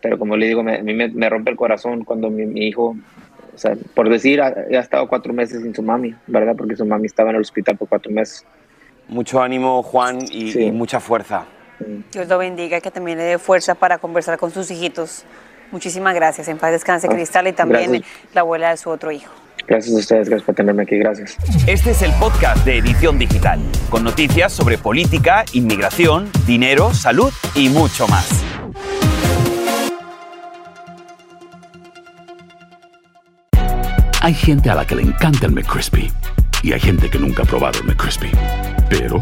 pero 0.00 0.18
como 0.18 0.36
le 0.36 0.46
digo, 0.46 0.62
me, 0.62 0.76
a 0.76 0.82
mí 0.82 0.94
me, 0.94 1.28
rompe 1.28 1.50
el 1.50 1.56
corazón 1.56 2.04
cuando 2.04 2.30
mi 2.30 2.66
hijo 2.66 2.96
o 3.54 3.58
sea, 3.58 3.76
por 3.94 4.08
decir, 4.08 4.40
ha, 4.40 4.48
ha, 4.48 4.80
estado 4.80 5.06
cuatro 5.06 5.32
meses 5.32 5.62
sin 5.62 5.74
su 5.74 5.82
mami, 5.82 6.14
¿verdad? 6.26 6.56
Porque 6.56 6.74
su 6.74 6.84
mami 6.84 7.06
estaba 7.06 7.30
en 7.30 7.36
el 7.36 7.42
hospital 7.42 7.76
por 7.76 7.88
cuatro 7.88 8.10
meses. 8.10 8.44
Mucho 9.08 9.42
ánimo, 9.42 9.82
Juan, 9.82 10.18
y, 10.30 10.70
mucha 10.72 11.00
fuerza. 11.00 11.44
Dios 12.12 12.28
lo 12.28 12.38
bendiga, 12.38 12.80
que 12.80 12.90
también 12.90 13.18
le 13.18 13.24
dé 13.24 13.38
fuerza 13.38 13.74
para 13.74 13.98
conversar 13.98 14.38
con 14.38 14.50
sus 14.50 14.70
hijitos. 14.70 15.24
Muchísimas 15.70 16.14
gracias. 16.14 16.48
En 16.48 16.58
paz 16.58 16.72
descanse, 16.72 17.08
Cristal, 17.08 17.48
y 17.48 17.52
también 17.52 18.04
la 18.32 18.40
abuela 18.40 18.70
de 18.70 18.76
su 18.76 18.90
otro 18.90 19.10
hijo. 19.10 19.32
Gracias 19.66 19.94
a 19.94 19.98
ustedes, 19.98 20.28
gracias 20.28 20.46
por 20.46 20.54
tenerme 20.54 20.82
aquí, 20.82 20.98
gracias. 20.98 21.36
Este 21.66 21.90
es 21.90 22.02
el 22.02 22.12
podcast 22.12 22.64
de 22.66 22.78
Edición 22.78 23.18
Digital, 23.18 23.60
con 23.88 24.04
noticias 24.04 24.52
sobre 24.52 24.76
política, 24.76 25.44
inmigración, 25.52 26.30
dinero, 26.46 26.92
salud 26.92 27.32
y 27.54 27.70
mucho 27.70 28.06
más. 28.08 28.44
Hay 34.20 34.34
gente 34.34 34.70
a 34.70 34.74
la 34.74 34.86
que 34.86 34.94
le 34.94 35.02
encanta 35.02 35.46
el 35.46 35.52
McCrispy 35.52 36.10
y 36.64 36.72
hay 36.72 36.80
gente 36.80 37.10
que 37.10 37.18
nunca 37.18 37.42
ha 37.42 37.46
probado 37.46 37.78
el 37.80 37.84
McCrispy. 37.84 38.30
Pero 38.88 39.20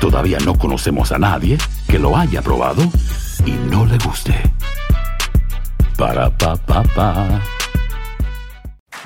todavía 0.00 0.38
no 0.44 0.58
conocemos 0.58 1.12
a 1.12 1.18
nadie 1.18 1.56
que 1.86 2.00
lo 2.00 2.16
haya 2.16 2.42
probado 2.42 2.82
y 3.46 3.52
no 3.52 3.86
le 3.86 3.96
guste. 3.98 4.34
Para 5.96 6.36
pa 6.36 6.56
pa 6.56 6.82
pa. 6.82 7.40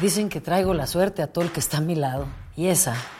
Dicen 0.01 0.31
que 0.31 0.41
traigo 0.41 0.73
la 0.73 0.87
suerte 0.87 1.21
a 1.21 1.27
todo 1.27 1.45
el 1.45 1.51
que 1.51 1.61
está 1.61 1.79
a 1.79 1.81
mi 1.83 1.95
lado. 1.95 2.27
Y 2.57 2.69
esa 2.69 2.97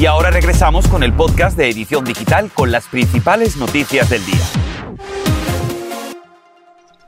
Y 0.00 0.06
ahora 0.06 0.30
regresamos 0.30 0.86
con 0.86 1.02
el 1.02 1.12
podcast 1.12 1.56
de 1.56 1.68
Edición 1.68 2.04
Digital 2.04 2.52
con 2.54 2.70
las 2.70 2.86
principales 2.86 3.56
noticias 3.56 4.08
del 4.08 4.24
día. 4.24 4.44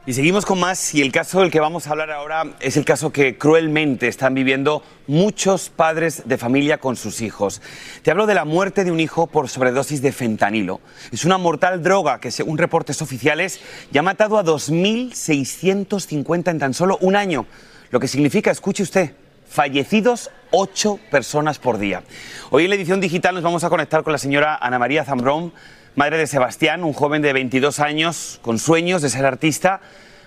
Y 0.07 0.13
seguimos 0.13 0.45
con 0.45 0.59
más 0.59 0.93
y 0.93 1.01
el 1.01 1.13
caso 1.13 1.39
del 1.39 1.53
que 1.53 1.61
vamos 1.61 1.87
a 1.87 1.91
hablar 1.91 2.11
ahora 2.11 2.47
es 2.59 2.77
el 2.77 2.85
caso 2.85 3.13
que 3.13 3.39
cruelmente 3.39 4.09
están 4.09 4.35
viviendo 4.35 4.83
muchos 5.07 5.71
padres 5.71 6.25
de 6.27 6.37
familia 6.37 6.79
con 6.79 6.97
sus 6.97 7.21
hijos. 7.21 7.63
Te 8.03 8.11
hablo 8.11 8.27
de 8.27 8.35
la 8.35 8.45
muerte 8.45 8.83
de 8.83 8.91
un 8.91 8.99
hijo 8.99 9.29
por 9.29 9.49
sobredosis 9.49 10.03
de 10.03 10.11
fentanilo. 10.11 10.81
Es 11.13 11.25
una 11.25 11.39
mortal 11.39 11.85
droga 11.85 12.19
que 12.19 12.33
según 12.33 12.59
reportes 12.59 13.03
oficiales 13.03 13.61
ya 13.93 14.01
ha 14.01 14.03
matado 14.03 14.37
a 14.37 14.45
2.650 14.45 16.51
en 16.51 16.59
tan 16.59 16.75
solo 16.75 16.99
un 17.01 17.15
año. 17.15 17.47
Lo 17.91 18.01
que 18.01 18.09
significa, 18.09 18.51
escuche 18.51 18.83
usted, 18.83 19.13
fallecidos 19.51 20.31
ocho 20.53 21.01
personas 21.11 21.59
por 21.59 21.79
día. 21.79 22.05
Hoy 22.51 22.65
en 22.65 22.71
la 22.71 22.77
edición 22.77 23.01
digital 23.01 23.35
nos 23.35 23.43
vamos 23.43 23.65
a 23.65 23.69
conectar 23.69 24.05
con 24.05 24.13
la 24.13 24.19
señora 24.19 24.57
Ana 24.57 24.79
María 24.79 25.05
Zambrón, 25.05 25.53
madre 25.97 26.19
de 26.19 26.29
Sebastián, 26.29 26.85
un 26.85 26.93
joven 26.93 27.21
de 27.21 27.33
22 27.33 27.81
años 27.81 28.39
con 28.43 28.61
sueños 28.61 29.03
de 29.03 29.11
ser 29.11 29.27
artista, 29.27 29.81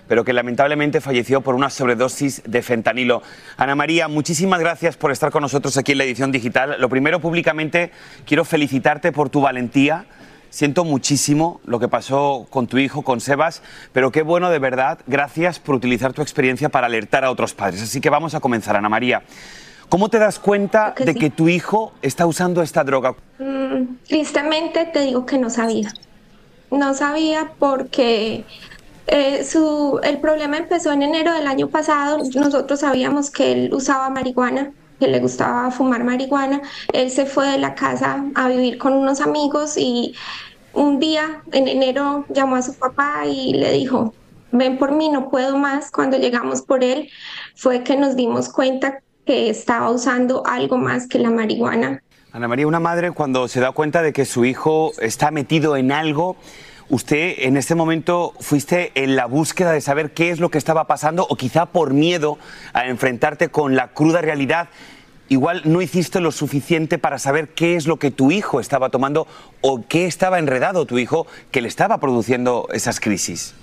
pero 0.08 0.24
que 0.24 0.34
lamentablemente 0.34 1.00
falleció 1.00 1.40
por 1.40 1.54
una 1.54 1.70
sobredosis 1.70 2.42
de 2.44 2.60
fentanilo. 2.60 3.22
Ana 3.56 3.74
María, 3.74 4.08
muchísimas 4.08 4.60
gracias 4.60 4.98
por 4.98 5.10
estar 5.10 5.30
con 5.30 5.40
nosotros 5.40 5.78
aquí 5.78 5.92
en 5.92 5.98
la 5.98 6.04
edición 6.04 6.30
digital. 6.30 6.76
Lo 6.78 6.90
primero, 6.90 7.18
públicamente, 7.18 7.92
quiero 8.26 8.44
felicitarte 8.44 9.10
por 9.10 9.30
tu 9.30 9.40
valentía. 9.40 10.04
Siento 10.54 10.84
muchísimo 10.84 11.60
lo 11.66 11.80
que 11.80 11.88
pasó 11.88 12.46
con 12.48 12.68
tu 12.68 12.78
hijo, 12.78 13.02
con 13.02 13.20
Sebas, 13.20 13.60
pero 13.92 14.12
qué 14.12 14.22
bueno 14.22 14.50
de 14.50 14.60
verdad. 14.60 15.00
Gracias 15.08 15.58
por 15.58 15.74
utilizar 15.74 16.12
tu 16.12 16.22
experiencia 16.22 16.68
para 16.68 16.86
alertar 16.86 17.24
a 17.24 17.32
otros 17.32 17.54
padres. 17.54 17.82
Así 17.82 18.00
que 18.00 18.08
vamos 18.08 18.36
a 18.36 18.40
comenzar, 18.40 18.76
Ana 18.76 18.88
María. 18.88 19.24
¿Cómo 19.88 20.10
te 20.10 20.20
das 20.20 20.38
cuenta 20.38 20.94
que 20.94 21.06
de 21.06 21.14
sí. 21.14 21.18
que 21.18 21.30
tu 21.30 21.48
hijo 21.48 21.92
está 22.02 22.24
usando 22.26 22.62
esta 22.62 22.84
droga? 22.84 23.16
Mm, 23.40 23.96
tristemente 24.06 24.84
te 24.84 25.00
digo 25.00 25.26
que 25.26 25.38
no 25.38 25.50
sabía. 25.50 25.92
No 26.70 26.94
sabía 26.94 27.50
porque 27.58 28.44
eh, 29.08 29.42
su, 29.42 29.98
el 30.04 30.18
problema 30.18 30.56
empezó 30.56 30.92
en 30.92 31.02
enero 31.02 31.32
del 31.32 31.48
año 31.48 31.66
pasado. 31.66 32.18
Nosotros 32.32 32.78
sabíamos 32.78 33.32
que 33.32 33.50
él 33.50 33.74
usaba 33.74 34.08
marihuana, 34.08 34.70
que 35.04 35.10
le 35.10 35.20
gustaba 35.20 35.70
fumar 35.70 36.02
marihuana. 36.02 36.62
Él 36.92 37.10
se 37.10 37.26
fue 37.26 37.46
de 37.48 37.58
la 37.58 37.74
casa 37.74 38.24
a 38.34 38.48
vivir 38.48 38.78
con 38.78 38.94
unos 38.94 39.20
amigos 39.20 39.76
y 39.76 40.14
un 40.72 40.98
día 40.98 41.42
en 41.52 41.68
enero 41.68 42.24
llamó 42.30 42.56
a 42.56 42.62
su 42.62 42.74
papá 42.74 43.26
y 43.26 43.52
le 43.52 43.72
dijo, 43.72 44.14
ven 44.50 44.78
por 44.78 44.92
mí, 44.92 45.10
no 45.10 45.28
puedo 45.28 45.58
más. 45.58 45.90
Cuando 45.90 46.16
llegamos 46.16 46.62
por 46.62 46.82
él 46.82 47.10
fue 47.54 47.82
que 47.82 47.96
nos 47.96 48.16
dimos 48.16 48.48
cuenta 48.48 49.00
que 49.26 49.50
estaba 49.50 49.90
usando 49.90 50.42
algo 50.46 50.78
más 50.78 51.06
que 51.06 51.18
la 51.18 51.30
marihuana. 51.30 52.02
Ana 52.32 52.48
María, 52.48 52.66
una 52.66 52.80
madre 52.80 53.12
cuando 53.12 53.46
se 53.46 53.60
da 53.60 53.72
cuenta 53.72 54.00
de 54.00 54.12
que 54.12 54.24
su 54.24 54.44
hijo 54.46 54.92
está 55.00 55.30
metido 55.30 55.76
en 55.76 55.92
algo, 55.92 56.36
usted 56.88 57.34
en 57.38 57.56
este 57.56 57.74
momento 57.74 58.34
fuiste 58.40 58.92
en 58.94 59.16
la 59.16 59.26
búsqueda 59.26 59.72
de 59.72 59.80
saber 59.80 60.12
qué 60.12 60.30
es 60.30 60.40
lo 60.40 60.50
que 60.50 60.58
estaba 60.58 60.86
pasando 60.86 61.26
o 61.28 61.36
quizá 61.36 61.66
por 61.66 61.92
miedo 61.92 62.38
a 62.72 62.86
enfrentarte 62.86 63.48
con 63.48 63.76
la 63.76 63.88
cruda 63.88 64.20
realidad. 64.20 64.68
Igual 65.28 65.62
no 65.64 65.80
hiciste 65.80 66.20
lo 66.20 66.32
suficiente 66.32 66.98
para 66.98 67.18
saber 67.18 67.48
qué 67.48 67.76
es 67.76 67.86
lo 67.86 67.98
que 67.98 68.10
tu 68.10 68.30
hijo 68.30 68.60
estaba 68.60 68.90
tomando 68.90 69.26
o 69.62 69.82
qué 69.88 70.06
estaba 70.06 70.38
enredado 70.38 70.84
tu 70.84 70.98
hijo 70.98 71.26
que 71.50 71.62
le 71.62 71.68
estaba 71.68 71.98
produciendo 71.98 72.68
esas 72.72 73.00
crisis. 73.00 73.54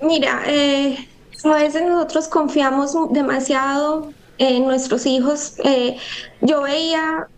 Mira, 0.00 0.42
eh, 0.46 1.08
a 1.44 1.54
veces 1.54 1.82
nosotros 1.82 2.28
confiamos 2.28 2.94
demasiado 3.12 4.12
en 4.38 4.64
nuestros 4.64 5.06
hijos. 5.06 5.54
Eh, 5.64 5.96
yo 6.40 6.62
veía, 6.62 7.28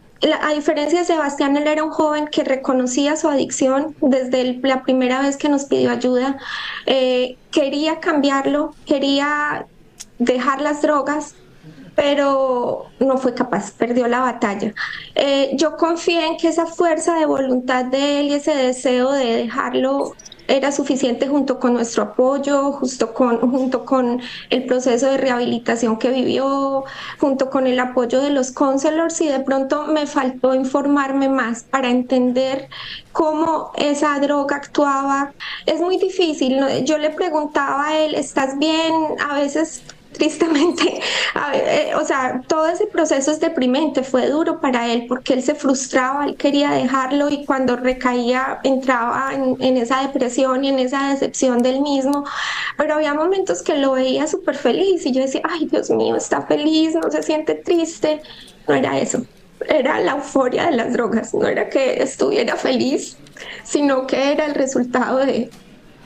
a 0.41 0.53
diferencia 0.53 1.01
de 1.01 1.05
Sebastián, 1.05 1.57
él 1.57 1.67
era 1.67 1.85
un 1.85 1.91
joven 1.91 2.27
que 2.29 2.43
reconocía 2.45 3.17
su 3.17 3.29
adicción 3.29 3.95
desde 4.01 4.59
la 4.63 4.83
primera 4.83 5.23
vez 5.23 5.37
que 5.37 5.49
nos 5.49 5.65
pidió 5.67 5.91
ayuda. 5.91 6.39
Eh, 6.87 7.37
quería 7.51 8.01
cambiarlo, 8.01 8.75
quería 8.85 9.67
dejar 10.19 10.61
las 10.61 10.83
drogas, 10.83 11.35
pero 11.95 12.87
no 13.01 13.19
fue 13.19 13.35
capaz, 13.35 13.73
perdió 13.73 14.09
la 14.09 14.21
batalla. 14.21 14.73
Eh, 15.15 15.51
yo 15.55 15.77
confié 15.77 16.27
en 16.27 16.37
que 16.37 16.49
esa 16.49 16.67
fuerza 16.67 17.15
de 17.19 17.27
voluntad 17.27 17.85
de 17.85 18.21
él 18.21 18.27
y 18.27 18.35
ese 18.35 18.55
deseo 18.55 19.13
de 19.13 19.37
dejarlo 19.37 20.15
era 20.49 20.73
suficiente 20.73 21.29
junto 21.29 21.61
con 21.61 21.75
nuestro 21.75 22.03
apoyo, 22.03 22.73
justo 22.73 23.13
con, 23.13 23.39
junto 23.39 23.85
con 23.85 24.21
el 24.51 24.65
proceso 24.65 25.07
de 25.11 25.19
rehabilitación 25.19 25.99
que 25.99 26.11
vivió, 26.11 26.85
junto 27.19 27.51
con 27.51 27.67
el 27.67 27.79
apoyo 27.79 28.21
de 28.21 28.31
los 28.31 28.51
counselors 28.51 29.21
y 29.21 29.29
de 29.29 29.41
pronto 29.41 29.87
me 29.87 30.07
faltó 30.07 30.55
informarme 30.55 31.29
más 31.29 31.63
para 31.65 31.91
entender 31.91 32.69
cómo 33.13 33.73
esa 33.77 34.19
droga 34.21 34.57
actuaba. 34.57 35.33
Es 35.67 35.81
muy 35.81 35.99
difícil, 35.99 36.59
yo 36.85 36.99
le 36.99 37.11
preguntaba 37.11 37.89
a 37.89 37.99
él, 37.99 38.15
¿estás 38.15 38.59
bien? 38.59 38.93
A 39.29 39.35
veces 39.35 39.83
tristemente, 40.19 41.01
eh, 41.55 41.93
o 41.95 42.05
sea, 42.05 42.43
todo 42.47 42.69
ese 42.69 42.87
proceso 42.87 43.31
es 43.31 43.41
deprimente, 43.41 44.03
fue 44.03 44.29
duro 44.29 44.61
para 44.61 44.93
él 44.93 45.07
porque 45.09 45.35
él 45.35 45.43
se 45.43 45.55
frustraba, 45.55 46.27
él 46.27 46.37
quería 46.37 46.73
dejarlo 46.73 47.31
y 47.31 47.45
cuando 47.45 47.77
recaía 47.77 48.59
entraba 48.65 49.33
en, 49.33 49.77
esa 49.77 50.03
depresión 50.03 50.65
y 50.65 50.69
en 50.69 50.81
esa 50.81 51.11
decepción 51.11 51.63
del 51.63 51.81
mismo, 51.81 52.25
pero 52.77 52.95
había 52.95 53.15
momentos 53.15 53.63
que 53.63 53.77
lo 53.77 53.93
veía 53.93 54.27
súper 54.27 54.57
feliz 54.57 55.07
y 55.07 55.13
yo 55.13 55.23
decía, 55.23 55.43
ay 55.49 55.67
Dios 55.67 55.89
mío, 55.91 56.17
está 56.17 56.43
feliz, 56.43 56.95
no 56.95 57.11
se 57.11 57.23
siente 57.23 57.55
triste, 57.55 58.21
no 58.67 58.75
era 58.75 58.99
eso. 58.99 59.25
Era 59.69 60.01
la 60.01 60.13
euforia 60.13 60.67
de 60.67 60.77
las 60.77 60.93
drogas, 60.93 61.35
no 61.35 61.47
era 61.47 61.69
que 61.69 62.03
estuviera 62.03 62.57
feliz, 62.57 63.17
sino 63.65 64.07
que 64.07 64.33
era 64.33 64.47
el 64.47 64.55
resultado 64.55 65.19
de 65.19 65.51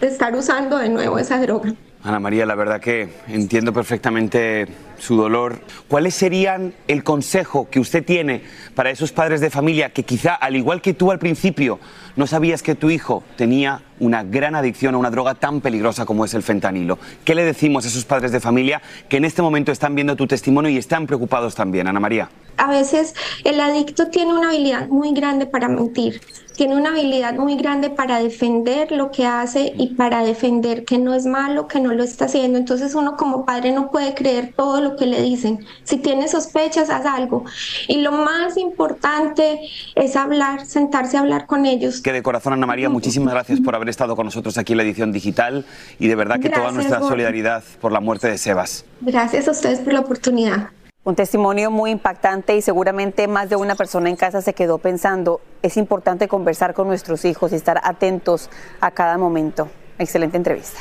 estar 0.01 0.35
usando 0.35 0.79
de 0.79 0.89
nuevo 0.89 1.19
esa 1.19 1.39
droga. 1.39 1.75
Ana 2.05 2.19
María, 2.19 2.47
la 2.47 2.57
verdad 2.57 2.81
que 2.81 3.11
entiendo 3.29 3.73
perfectamente 3.73 4.67
su 4.99 5.17
dolor. 5.17 5.61
¿Cuáles 5.87 6.17
serían 6.17 6.75
el 6.89 7.05
consejo 7.05 7.71
que 7.71 7.79
usted 7.79 8.05
tiene 8.05 8.43
para 8.75 8.91
esos 8.91 9.13
padres 9.13 9.41
de 9.41 9.51
familia 9.51 9.91
que 9.91 10.03
quizá, 10.03 10.35
al 10.35 10.57
igual 10.57 10.81
que 10.83 10.95
tú 10.95 11.13
al 11.13 11.21
principio, 11.21 11.79
no 12.17 12.27
sabías 12.27 12.65
que 12.65 12.75
tu 12.75 12.91
hijo 12.91 13.23
tenía 13.37 13.83
una 14.01 14.25
gran 14.25 14.57
adicción 14.57 14.97
a 14.97 14.99
una 14.99 15.11
droga 15.11 15.37
tan 15.37 15.61
peligrosa 15.61 16.05
como 16.05 16.25
es 16.25 16.35
el 16.35 16.43
fentanilo? 16.43 16.99
¿Qué 17.25 17.37
le 17.37 17.45
decimos 17.45 17.85
a 17.85 17.89
esos 17.89 18.05
padres 18.05 18.33
de 18.33 18.41
familia 18.41 18.83
que 19.09 19.19
en 19.19 19.25
este 19.25 19.41
momento 19.41 19.71
están 19.71 19.95
viendo 19.95 20.17
tu 20.17 20.27
testimonio 20.27 20.73
y 20.73 20.79
están 20.79 21.07
preocupados 21.07 21.55
también, 21.55 21.87
Ana 21.87 22.01
María? 22.01 22.29
A 22.57 22.71
veces 22.71 23.15
el 23.45 23.61
adicto 23.61 24.09
tiene 24.09 24.33
una 24.33 24.49
habilidad 24.51 24.89
muy 24.89 25.13
grande 25.13 25.47
para 25.47 25.69
mentir, 25.69 26.21
tiene 26.57 26.77
una 26.77 26.91
habilidad 26.91 27.35
muy 27.35 27.57
grande 27.57 27.91
para 27.91 28.19
defender 28.19 28.93
lo 28.93 29.11
que 29.11 29.27
hace 29.27 29.73
y 29.77 29.95
para 29.95 30.23
defender 30.23 30.85
que 30.85 30.99
no 30.99 31.15
es 31.15 31.27
malo, 31.27 31.67
que 31.67 31.81
no 31.81 31.93
lo 31.93 32.03
está 32.03 32.27
haciendo. 32.27 32.59
Entonces 32.59 32.95
uno 32.95 33.17
como 33.17 33.45
padre 33.45 33.73
no 33.73 33.91
puede 33.91 34.15
creer 34.15 34.53
todo 34.55 34.81
lo 34.81 34.97
que 34.97 35.07
le 35.07 35.23
dicen. 35.23 35.65
Si 35.85 35.97
tiene 35.97 36.29
sospechas, 36.29 36.91
haz 36.91 37.07
algo. 37.07 37.45
Y 37.89 37.99
lo 37.99 38.13
más 38.13 38.57
importante 38.57 39.61
es 39.95 40.17
hablar, 40.17 40.67
sentarse 40.67 41.17
a 41.17 41.21
hablar 41.21 41.47
con 41.47 41.67
ellos. 41.67 42.01
Que 42.01 42.13
de 42.13 42.23
corazón, 42.23 42.53
Ana 42.53 42.67
María, 42.67 42.89
muchísimas 42.89 43.33
gracias 43.33 43.61
por 43.61 43.75
haber 43.75 43.89
estado 43.89 44.15
con 44.15 44.27
nosotros 44.27 44.59
aquí 44.59 44.75
en 44.75 44.77
la 44.79 44.83
edición 44.85 45.13
digital 45.13 45.65
y 45.99 46.09
de 46.09 46.15
verdad 46.15 46.39
que 46.39 46.49
toda 46.49 46.61
Gracias, 46.61 46.75
nuestra 46.75 46.99
Gordo. 46.99 47.11
solidaridad 47.11 47.65
por 47.81 47.93
la 47.93 48.01
muerte 48.01 48.29
de 48.29 48.39
Sebas. 48.39 48.85
Gracias 49.01 49.49
a 49.49 49.53
ustedes 49.53 49.81
por 49.81 49.93
la 49.95 50.01
oportunidad. 50.01 50.69
Un 51.05 51.17
testimonio 51.17 51.73
muy 51.73 51.91
impactante 51.91 52.55
y 52.55 52.63
seguramente 52.63 53.27
más 53.27 53.51
de 53.51 53.57
una 53.57 53.75
persona 53.75 54.09
en 54.09 54.15
casa 54.15 54.41
se 54.41 54.55
quedó 54.55 54.79
pensando, 54.79 55.41
es 55.61 55.77
importante 55.77 56.29
conversar 56.29 56.75
con 56.75 56.87
nuestros 56.87 57.25
hijos 57.25 57.51
y 57.51 57.57
estar 57.57 57.81
atentos 57.83 58.51
a 58.81 58.93
cada 58.93 59.19
momento. 59.19 59.69
Excelente 59.99 60.37
entrevista. 60.37 60.79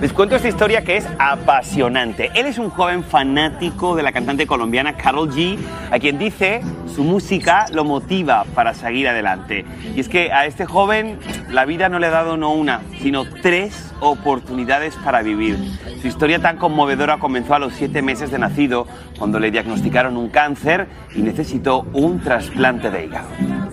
Les 0.00 0.12
cuento 0.12 0.36
esta 0.36 0.46
historia 0.46 0.82
que 0.82 0.96
es 0.96 1.08
apasionante. 1.18 2.30
Él 2.36 2.46
es 2.46 2.58
un 2.58 2.70
joven 2.70 3.02
fanático 3.02 3.96
de 3.96 4.04
la 4.04 4.12
cantante 4.12 4.46
colombiana 4.46 4.96
Carol 4.96 5.28
G, 5.28 5.58
a 5.90 5.98
quien 5.98 6.18
dice 6.18 6.60
su 6.94 7.02
música 7.02 7.66
lo 7.72 7.84
motiva 7.84 8.44
para 8.54 8.74
seguir 8.74 9.08
adelante. 9.08 9.64
Y 9.96 9.98
es 9.98 10.08
que 10.08 10.30
a 10.30 10.46
este 10.46 10.66
joven 10.66 11.18
la 11.50 11.64
vida 11.64 11.88
no 11.88 11.98
le 11.98 12.06
ha 12.06 12.10
dado 12.10 12.36
no 12.36 12.52
una, 12.52 12.82
sino 13.00 13.24
tres 13.24 13.92
oportunidades 13.98 14.94
para 15.04 15.22
vivir. 15.22 15.58
Su 16.00 16.06
historia 16.06 16.38
tan 16.38 16.58
conmovedora 16.58 17.18
comenzó 17.18 17.54
a 17.54 17.58
los 17.58 17.72
siete 17.72 18.00
meses 18.00 18.30
de 18.30 18.38
nacido, 18.38 18.86
cuando 19.18 19.40
le 19.40 19.50
diagnosticaron 19.50 20.16
un 20.16 20.28
cáncer 20.28 20.86
y 21.16 21.22
necesitó 21.22 21.86
un 21.92 22.20
trasplante 22.20 22.88
de 22.88 23.04
hígado. 23.04 23.28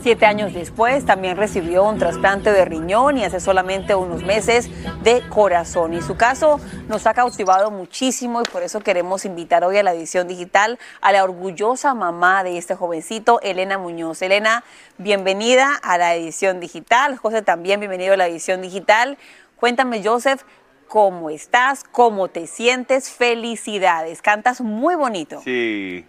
Siete 0.05 0.27
años 0.27 0.53
después 0.53 1.03
también 1.03 1.35
recibió 1.35 1.83
un 1.83 1.97
trasplante 1.97 2.51
de 2.51 2.63
riñón 2.63 3.17
y 3.17 3.23
hace 3.23 3.39
solamente 3.39 3.95
unos 3.95 4.23
meses 4.23 4.69
de 5.01 5.23
corazón. 5.29 5.95
Y 5.95 6.01
su 6.03 6.15
caso 6.15 6.59
nos 6.87 7.07
ha 7.07 7.15
cautivado 7.15 7.71
muchísimo 7.71 8.41
y 8.41 8.43
por 8.43 8.61
eso 8.61 8.81
queremos 8.81 9.25
invitar 9.25 9.63
hoy 9.63 9.77
a 9.77 9.81
la 9.81 9.95
edición 9.95 10.27
digital 10.27 10.77
a 11.01 11.11
la 11.11 11.23
orgullosa 11.23 11.95
mamá 11.95 12.43
de 12.43 12.59
este 12.59 12.75
jovencito, 12.75 13.41
Elena 13.41 13.79
Muñoz. 13.79 14.21
Elena, 14.21 14.63
bienvenida 14.99 15.73
a 15.81 15.97
la 15.97 16.13
edición 16.13 16.59
digital. 16.59 17.17
José 17.17 17.41
también, 17.41 17.79
bienvenido 17.79 18.13
a 18.13 18.17
la 18.17 18.27
edición 18.27 18.61
digital. 18.61 19.17
Cuéntame, 19.55 20.03
Joseph, 20.03 20.43
cómo 20.87 21.31
estás, 21.31 21.83
cómo 21.83 22.27
te 22.27 22.45
sientes. 22.45 23.09
Felicidades. 23.09 24.21
Cantas 24.21 24.61
muy 24.61 24.93
bonito. 24.93 25.41
Sí. 25.43 26.05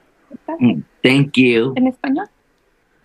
Thank 1.02 1.32
you. 1.32 1.72
¿En 1.76 1.86
español? 1.86 2.28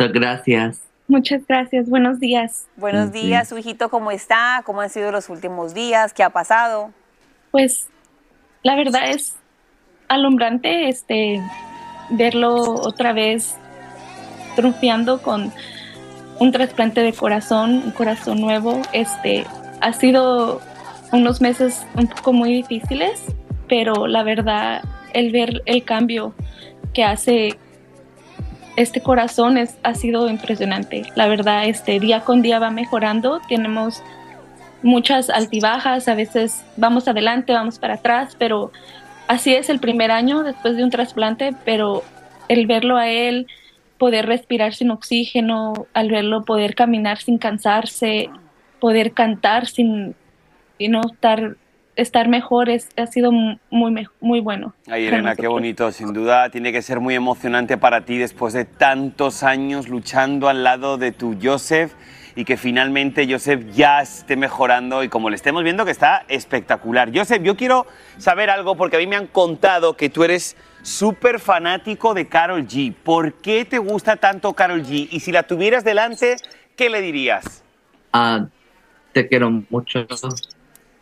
Gracias. 0.10 0.82
Muchas 1.08 1.46
gracias. 1.46 1.90
Buenos 1.90 2.20
días. 2.20 2.68
Buenos 2.78 3.12
días, 3.12 3.50
su 3.50 3.58
hijito, 3.58 3.90
¿cómo 3.90 4.12
está? 4.12 4.62
¿Cómo 4.66 4.82
han 4.82 4.90
sido 4.90 5.12
los 5.12 5.30
últimos 5.30 5.74
días? 5.74 6.14
¿Qué 6.14 6.24
ha 6.24 6.30
pasado? 6.30 6.92
Pues 7.52 7.90
la 8.64 8.76
verdad 8.76 9.10
es 9.10 9.36
alumbrante 10.08 10.88
este 10.88 11.42
verlo 12.12 12.56
otra 12.56 13.12
vez 13.14 13.58
triunfando 14.56 15.22
con 15.22 15.52
un 16.40 16.52
trasplante 16.52 17.02
de 17.02 17.14
corazón, 17.14 17.82
un 17.86 17.92
corazón 17.92 18.40
nuevo. 18.40 18.82
Este 18.94 19.46
ha 19.82 19.94
sido 19.94 20.62
unos 21.12 21.42
meses 21.42 21.86
un 21.96 22.08
poco 22.08 22.32
muy 22.34 22.54
difíciles, 22.54 23.22
pero 23.68 24.08
la 24.08 24.24
verdad 24.24 24.82
el 25.14 25.32
ver 25.32 25.62
el 25.66 25.84
cambio 25.84 26.34
que 26.94 27.04
hace 27.04 27.58
este 28.76 29.02
corazón 29.02 29.58
es, 29.58 29.78
ha 29.84 29.94
sido 29.96 30.30
impresionante. 30.30 31.04
La 31.16 31.28
verdad, 31.28 31.66
este 31.66 32.00
día 32.00 32.22
con 32.22 32.42
día 32.42 32.60
va 32.60 32.70
mejorando. 32.70 33.42
Tenemos 33.48 34.02
muchas 34.82 35.30
altibajas, 35.30 36.08
a 36.08 36.16
veces 36.16 36.64
vamos 36.78 37.08
adelante, 37.08 37.54
vamos 37.54 37.80
para 37.80 37.96
atrás, 37.96 38.36
pero 38.38 38.72
así 39.28 39.54
es 39.54 39.70
el 39.70 39.80
primer 39.80 40.12
año 40.12 40.44
después 40.44 40.76
de 40.76 40.84
un 40.84 40.90
trasplante, 40.90 41.54
pero 41.66 42.04
el 42.48 42.66
verlo 42.66 42.98
a 42.98 43.08
él, 43.10 43.48
poder 43.98 44.26
respirar 44.26 44.74
sin 44.74 44.90
oxígeno, 44.92 45.86
al 45.94 46.10
verlo 46.10 46.44
poder 46.44 46.74
caminar 46.74 47.20
sin 47.20 47.38
cansarse, 47.38 48.30
poder 48.80 49.14
cantar 49.14 49.68
sin 49.68 50.16
no 50.80 51.02
estar 51.02 51.58
estar 51.96 52.28
mejor 52.28 52.70
es, 52.70 52.90
ha 52.98 53.08
sido 53.08 53.32
muy, 53.32 54.08
muy 54.20 54.40
bueno. 54.40 54.74
Ay, 54.88 55.08
Elena, 55.08 55.36
qué 55.36 55.48
bonito. 55.48 55.92
Sin 55.92 56.14
duda 56.14 56.50
tiene 56.50 56.72
que 56.72 56.82
ser 56.82 57.00
muy 57.00 57.16
emocionante 57.16 57.78
para 57.78 58.06
ti 58.06 58.18
después 58.18 58.54
de 58.54 58.66
tantos 58.66 59.44
años 59.44 59.88
luchando 59.88 60.50
al 60.50 60.64
lado 60.64 60.98
de 60.98 61.12
tu 61.12 61.38
Joseph 61.42 61.94
y 62.36 62.46
que 62.46 62.58
finalmente 62.58 63.28
Joseph 63.30 63.66
ya 63.74 64.02
esté 64.02 64.36
mejorando 64.36 65.04
y 65.04 65.10
como 65.10 65.30
le 65.30 65.36
estemos 65.36 65.64
viendo 65.64 65.86
que 65.86 65.92
está 65.92 66.24
espectacular. 66.28 67.12
Joseph, 67.14 67.44
yo 67.44 67.56
quiero 67.58 67.86
saber 68.18 68.50
algo 68.50 68.76
porque 68.76 68.96
a 68.96 69.00
mí 69.00 69.08
me 69.08 69.16
han 69.16 69.28
contado 69.28 69.98
que 69.98 70.10
tú 70.10 70.24
eres 70.24 70.56
súper 70.82 71.40
fanático 71.40 72.14
de 72.14 72.28
Carol 72.28 72.66
G. 72.68 72.94
¿Por 72.94 73.34
qué 73.34 73.66
te 73.66 73.78
gusta 73.78 74.16
tanto 74.16 74.54
Carol 74.54 74.84
G? 74.84 75.08
Y 75.12 75.20
si 75.20 75.32
la 75.32 75.44
tuvieras 75.44 75.84
delante, 75.84 76.38
¿qué 76.76 76.90
le 76.90 77.02
dirías? 77.02 77.64
Ah, 78.14 78.48
te 79.12 79.28
quiero 79.28 79.52
mucho. 79.70 80.08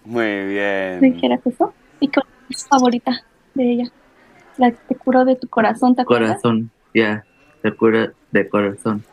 Muy 0.09 0.45
bien. 0.47 1.01
¿Me 1.01 1.13
quieres 1.13 1.39
eso? 1.45 1.71
¿Y 1.99 2.07
cuál 2.07 2.25
es 2.49 2.63
tu 2.63 2.69
favorita 2.69 3.23
de 3.53 3.73
ella? 3.73 3.91
La 4.57 4.71
que 4.71 4.77
te 4.87 4.95
curó 4.95 5.23
de 5.23 5.35
tu 5.35 5.47
corazón, 5.47 5.95
¿te 5.95 6.01
acuerdas? 6.01 6.41
Corazón, 6.41 6.71
ya, 6.95 7.23
te 7.61 7.71
cura 7.71 8.11
de 8.31 8.49
corazón. 8.49 9.03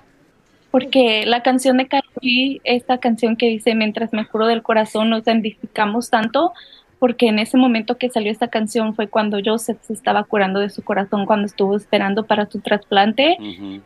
Porque 0.70 1.26
la 1.26 1.42
canción 1.42 1.76
de 1.76 1.86
Carol 1.86 2.10
G, 2.22 2.62
esta 2.64 2.96
canción 2.98 3.36
que 3.36 3.46
dice 3.46 3.74
Mientras 3.74 4.14
me 4.14 4.26
curo 4.26 4.46
del 4.46 4.62
corazón, 4.62 5.10
nos 5.10 5.22
identificamos 5.24 6.08
tanto 6.08 6.54
porque 6.98 7.28
en 7.28 7.38
ese 7.40 7.58
momento 7.58 7.98
que 7.98 8.08
salió 8.08 8.32
esta 8.32 8.48
canción 8.48 8.94
fue 8.94 9.06
cuando 9.06 9.38
Joseph 9.44 9.76
se 9.82 9.92
estaba 9.92 10.24
curando 10.24 10.60
de 10.60 10.70
su 10.70 10.82
corazón 10.82 11.26
cuando 11.26 11.44
estuvo 11.44 11.76
esperando 11.76 12.24
para 12.24 12.46
su 12.46 12.60
trasplante. 12.60 13.36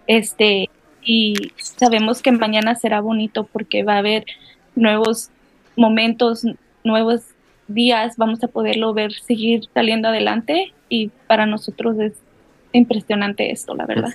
Este, 0.06 0.70
y 1.02 1.34
sabemos 1.56 2.22
que 2.22 2.30
mañana 2.30 2.76
será 2.76 3.00
bonito 3.00 3.48
porque 3.52 3.82
va 3.82 3.94
a 3.94 3.98
haber 3.98 4.26
nuevos 4.76 5.30
momentos, 5.74 6.46
nuevos 6.84 7.22
días, 7.68 8.16
vamos 8.16 8.42
a 8.42 8.48
poderlo 8.48 8.92
ver 8.92 9.12
seguir 9.12 9.62
saliendo 9.72 10.08
adelante 10.08 10.72
y 10.88 11.10
para 11.26 11.46
nosotros 11.46 11.98
es 11.98 12.12
impresionante 12.72 13.50
esto, 13.50 13.74
la 13.74 13.84
verdad. 13.86 14.10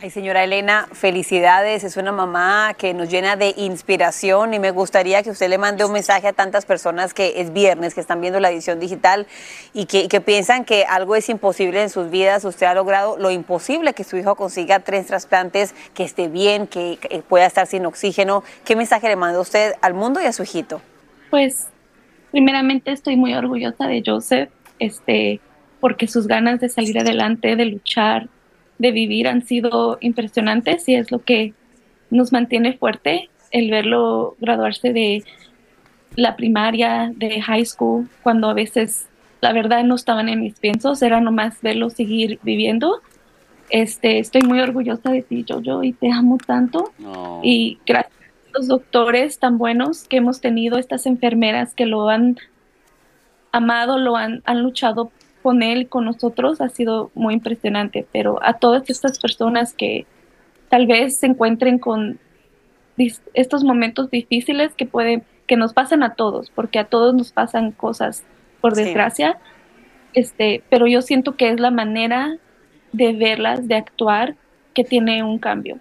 Ay, 0.00 0.10
señora 0.10 0.44
Elena, 0.44 0.86
felicidades. 0.92 1.84
Es 1.84 1.96
una 1.96 2.12
mamá 2.12 2.74
que 2.76 2.94
nos 2.94 3.10
llena 3.10 3.36
de 3.36 3.54
inspiración 3.56 4.54
y 4.54 4.58
me 4.58 4.70
gustaría 4.70 5.22
que 5.22 5.30
usted 5.30 5.48
le 5.48 5.58
mande 5.58 5.84
un 5.84 5.92
mensaje 5.92 6.28
a 6.28 6.32
tantas 6.32 6.66
personas 6.66 7.14
que 7.14 7.40
es 7.40 7.52
viernes, 7.52 7.94
que 7.94 8.00
están 8.00 8.20
viendo 8.20 8.40
la 8.40 8.50
edición 8.50 8.78
digital 8.78 9.26
y 9.72 9.86
que, 9.86 10.06
que 10.08 10.20
piensan 10.20 10.64
que 10.64 10.84
algo 10.84 11.16
es 11.16 11.28
imposible 11.28 11.82
en 11.82 11.90
sus 11.90 12.10
vidas. 12.10 12.44
Usted 12.44 12.66
ha 12.66 12.74
logrado 12.74 13.16
lo 13.18 13.30
imposible, 13.30 13.94
que 13.94 14.04
su 14.04 14.16
hijo 14.16 14.36
consiga 14.36 14.80
tres 14.80 15.06
trasplantes, 15.06 15.74
que 15.94 16.04
esté 16.04 16.28
bien, 16.28 16.66
que, 16.66 16.98
que 17.00 17.22
pueda 17.22 17.46
estar 17.46 17.66
sin 17.66 17.86
oxígeno. 17.86 18.44
¿Qué 18.64 18.76
mensaje 18.76 19.08
le 19.08 19.16
manda 19.16 19.40
usted 19.40 19.74
al 19.80 19.94
mundo 19.94 20.20
y 20.22 20.26
a 20.26 20.32
su 20.32 20.42
hijito? 20.42 20.80
Pues, 21.30 21.68
primeramente 22.30 22.92
estoy 22.92 23.16
muy 23.16 23.34
orgullosa 23.34 23.86
de 23.86 24.02
Joseph, 24.04 24.50
este 24.78 25.40
porque 25.80 26.08
sus 26.08 26.26
ganas 26.26 26.60
de 26.60 26.68
salir 26.68 26.98
adelante, 26.98 27.54
de 27.54 27.64
luchar, 27.66 28.28
de 28.78 28.90
vivir 28.90 29.28
han 29.28 29.44
sido 29.44 29.98
impresionantes 30.00 30.88
y 30.88 30.94
es 30.94 31.10
lo 31.12 31.20
que 31.20 31.54
nos 32.10 32.32
mantiene 32.32 32.76
fuerte 32.76 33.28
el 33.50 33.70
verlo 33.70 34.36
graduarse 34.40 34.92
de 34.92 35.24
la 36.16 36.36
primaria, 36.36 37.12
de 37.14 37.40
high 37.40 37.64
school, 37.64 38.08
cuando 38.22 38.48
a 38.48 38.54
veces 38.54 39.06
la 39.40 39.52
verdad 39.52 39.84
no 39.84 39.94
estaban 39.94 40.28
en 40.28 40.40
mis 40.40 40.58
piensos, 40.58 41.00
era 41.02 41.20
nomás 41.20 41.60
verlo 41.62 41.90
seguir 41.90 42.40
viviendo. 42.42 43.00
Este, 43.70 44.18
estoy 44.18 44.42
muy 44.42 44.60
orgullosa 44.60 45.10
de 45.10 45.22
ti, 45.22 45.44
Jojo, 45.48 45.84
y 45.84 45.92
te 45.92 46.10
amo 46.10 46.38
tanto. 46.44 46.92
Y 47.42 47.78
gracias 47.86 48.17
doctores 48.66 49.38
tan 49.38 49.58
buenos 49.58 50.08
que 50.08 50.16
hemos 50.16 50.40
tenido, 50.40 50.78
estas 50.78 51.06
enfermeras 51.06 51.74
que 51.74 51.86
lo 51.86 52.08
han 52.08 52.36
amado, 53.52 53.98
lo 53.98 54.16
han, 54.16 54.42
han 54.44 54.62
luchado 54.62 55.12
con 55.42 55.62
él, 55.62 55.88
con 55.88 56.04
nosotros, 56.04 56.60
ha 56.60 56.68
sido 56.68 57.10
muy 57.14 57.34
impresionante, 57.34 58.06
pero 58.12 58.38
a 58.42 58.54
todas 58.54 58.90
estas 58.90 59.18
personas 59.18 59.72
que 59.72 60.06
tal 60.68 60.86
vez 60.86 61.18
se 61.18 61.26
encuentren 61.26 61.78
con 61.78 62.18
estos 63.34 63.64
momentos 63.64 64.10
difíciles 64.10 64.74
que 64.74 64.86
pueden, 64.86 65.22
que 65.46 65.56
nos 65.56 65.72
pasan 65.72 66.02
a 66.02 66.14
todos, 66.14 66.50
porque 66.50 66.78
a 66.78 66.84
todos 66.84 67.14
nos 67.14 67.32
pasan 67.32 67.70
cosas, 67.72 68.24
por 68.60 68.74
desgracia, 68.74 69.38
este, 70.14 70.62
pero 70.68 70.86
yo 70.86 71.00
siento 71.00 71.36
que 71.36 71.50
es 71.50 71.60
la 71.60 71.70
manera 71.70 72.38
de 72.92 73.12
verlas, 73.12 73.68
de 73.68 73.76
actuar, 73.76 74.34
que 74.74 74.84
tiene 74.84 75.22
un 75.22 75.38
cambio. 75.38 75.78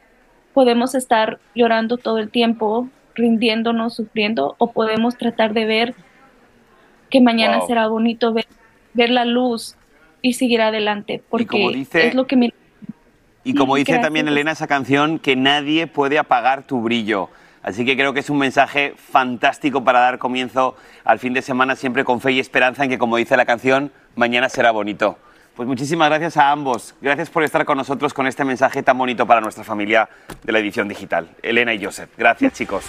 Podemos 0.57 0.95
estar 0.95 1.37
llorando 1.53 1.97
todo 1.97 2.17
el 2.17 2.31
tiempo, 2.31 2.89
rindiéndonos, 3.13 3.93
sufriendo, 3.93 4.55
o 4.57 4.71
podemos 4.71 5.15
tratar 5.15 5.53
de 5.53 5.65
ver 5.65 5.93
que 7.11 7.21
mañana 7.21 7.59
Wow. 7.59 7.67
será 7.67 7.87
bonito 7.87 8.33
ver 8.33 8.47
ver 8.95 9.11
la 9.11 9.23
luz 9.23 9.75
y 10.23 10.33
seguir 10.33 10.59
adelante, 10.63 11.21
porque 11.29 11.45
como 11.45 11.69
dice- 11.69 12.07
es 12.07 12.15
lo 12.15 12.25
que 12.25 12.37
me... 12.37 12.51
Y 13.43 13.53
como 13.53 13.75
dice 13.75 13.91
Gracias. 13.91 14.07
también 14.07 14.27
Elena 14.27 14.53
esa 14.53 14.65
canción, 14.65 15.19
que 15.19 15.35
nadie 15.35 15.85
puede 15.85 16.17
apagar 16.17 16.63
tu 16.65 16.81
brillo. 16.81 17.29
Así 17.61 17.85
que 17.85 17.95
creo 17.95 18.13
que 18.13 18.21
es 18.21 18.29
un 18.31 18.39
mensaje 18.39 18.95
fantástico 18.97 19.83
para 19.83 19.99
dar 19.99 20.17
comienzo 20.17 20.75
al 21.03 21.19
fin 21.19 21.33
de 21.33 21.43
semana, 21.43 21.75
siempre 21.75 22.03
con 22.03 22.19
fe 22.19 22.31
y 22.31 22.39
esperanza 22.39 22.83
en 22.83 22.89
que, 22.89 22.97
como 22.97 23.17
dice 23.17 23.37
la 23.37 23.45
canción, 23.45 23.91
mañana 24.15 24.49
será 24.49 24.71
bonito. 24.71 25.19
Pues 25.57 25.67
muchísimas 25.67 26.07
gracias 26.09 26.37
a 26.37 26.51
ambos. 26.51 26.93
Gracias 27.01 27.31
por 27.31 27.41
estar 27.41 27.65
con 27.65 27.79
nosotros 27.79 28.13
con 28.13 28.27
este 28.27 28.45
mensaje 28.45 28.83
tan 28.83 28.95
bonito 28.95 29.25
para 29.25 29.41
nuestra 29.41 29.63
familia 29.63 30.07
de 30.43 30.51
la 30.51 30.59
edición 30.59 30.87
digital. 30.87 31.29
Elena 31.41 31.73
y 31.73 31.83
Joseph. 31.83 32.11
Gracias, 32.15 32.53
chicos. 32.53 32.85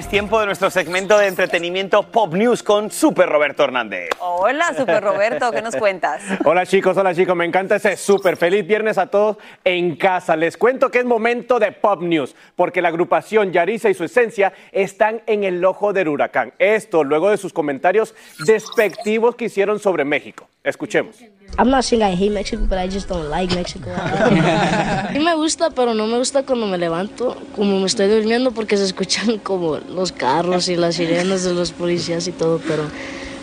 Es 0.00 0.08
tiempo 0.08 0.40
de 0.40 0.46
nuestro 0.46 0.70
segmento 0.70 1.18
de 1.18 1.26
entretenimiento 1.26 2.04
Pop 2.04 2.32
News 2.32 2.62
con 2.62 2.90
Super 2.90 3.28
Roberto 3.28 3.64
Hernández. 3.64 4.08
Hola, 4.20 4.72
Super 4.74 5.04
Roberto, 5.04 5.50
¿qué 5.52 5.60
nos 5.60 5.76
cuentas? 5.76 6.22
Hola 6.46 6.64
chicos, 6.64 6.96
hola 6.96 7.14
chicos, 7.14 7.36
me 7.36 7.44
encanta 7.44 7.76
ese 7.76 7.98
súper 7.98 8.38
feliz 8.38 8.66
viernes 8.66 8.96
a 8.96 9.08
todos 9.08 9.36
en 9.62 9.96
casa. 9.96 10.36
Les 10.36 10.56
cuento 10.56 10.90
que 10.90 11.00
es 11.00 11.04
momento 11.04 11.58
de 11.58 11.72
Pop 11.72 12.00
News, 12.00 12.34
porque 12.56 12.80
la 12.80 12.88
agrupación 12.88 13.52
Yarisa 13.52 13.90
y 13.90 13.94
su 13.94 14.04
esencia 14.04 14.54
están 14.72 15.20
en 15.26 15.44
el 15.44 15.62
ojo 15.62 15.92
del 15.92 16.08
huracán. 16.08 16.54
Esto 16.58 17.04
luego 17.04 17.28
de 17.28 17.36
sus 17.36 17.52
comentarios 17.52 18.14
despectivos 18.46 19.36
que 19.36 19.44
hicieron 19.46 19.80
sobre 19.80 20.06
México. 20.06 20.48
Escuchemos. 20.62 21.16
I'm 21.58 21.68
not 21.70 21.84
saying 21.84 22.02
I 22.02 22.14
hate 22.14 22.30
Mexico, 22.32 22.64
but 22.68 22.78
I 22.78 22.86
just 22.88 23.08
don't 23.08 23.28
like 23.30 23.54
Mexico. 23.54 23.90
Sí 25.12 25.18
me 25.18 25.34
gusta, 25.34 25.70
pero 25.70 25.94
no 25.94 26.06
me 26.06 26.18
gusta 26.18 26.44
cuando 26.44 26.66
me 26.66 26.78
levanto, 26.78 27.36
como 27.56 27.80
me 27.80 27.86
estoy 27.86 28.08
durmiendo, 28.08 28.52
porque 28.52 28.76
se 28.76 28.84
escuchan 28.84 29.38
como 29.38 29.78
los 29.78 30.12
carros 30.12 30.68
y 30.68 30.76
las 30.76 30.94
sirenas 30.96 31.42
de 31.42 31.52
los 31.54 31.72
policías 31.72 32.28
y 32.28 32.32
todo, 32.32 32.60
pero, 32.66 32.84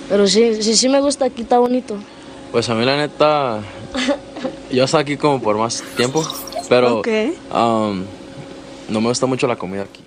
pero 0.09 0.27
sí, 0.27 0.61
sí, 0.63 0.75
sí 0.75 0.87
me 0.89 1.01
gusta, 1.01 1.25
aquí 1.25 1.41
está 1.41 1.59
bonito. 1.59 1.97
Pues 2.51 2.69
a 2.69 2.75
mí 2.75 2.85
la 2.85 2.95
neta, 2.95 3.59
yo 4.71 4.85
estoy 4.85 5.01
aquí 5.01 5.17
como 5.17 5.41
por 5.41 5.57
más 5.57 5.83
tiempo, 5.97 6.23
pero 6.69 6.99
Ok. 6.99 7.07
um, 7.53 8.03
no 8.89 9.01
me 9.01 9.09
gusta 9.09 9.25
mucho 9.25 9.47
la 9.47 9.57
comida 9.57 9.83
aquí. 9.83 10.06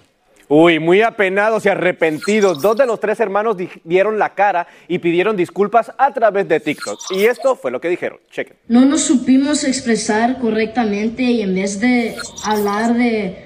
Uy, 0.53 0.81
muy 0.81 1.01
apenados 1.01 1.65
y 1.65 1.69
arrepentidos. 1.69 2.61
Dos 2.61 2.77
de 2.77 2.85
los 2.85 2.99
tres 2.99 3.21
hermanos 3.21 3.57
di- 3.57 3.69
dieron 3.85 4.19
la 4.19 4.35
cara 4.35 4.67
y 4.89 4.99
pidieron 4.99 5.37
disculpas 5.37 5.93
a 5.97 6.13
través 6.13 6.49
de 6.49 6.59
TikTok. 6.59 6.99
Y 7.13 7.25
esto 7.27 7.55
fue 7.55 7.71
lo 7.71 7.81
que 7.81 7.89
dijeron. 7.89 8.19
Chequen. 8.33 8.57
No 8.67 8.85
nos 8.85 9.03
supimos 9.03 9.63
expresar 9.63 10.39
correctamente 10.41 11.23
y 11.23 11.43
en 11.43 11.55
vez 11.55 11.79
de 11.79 12.17
hablar 12.45 12.95
de 12.95 13.45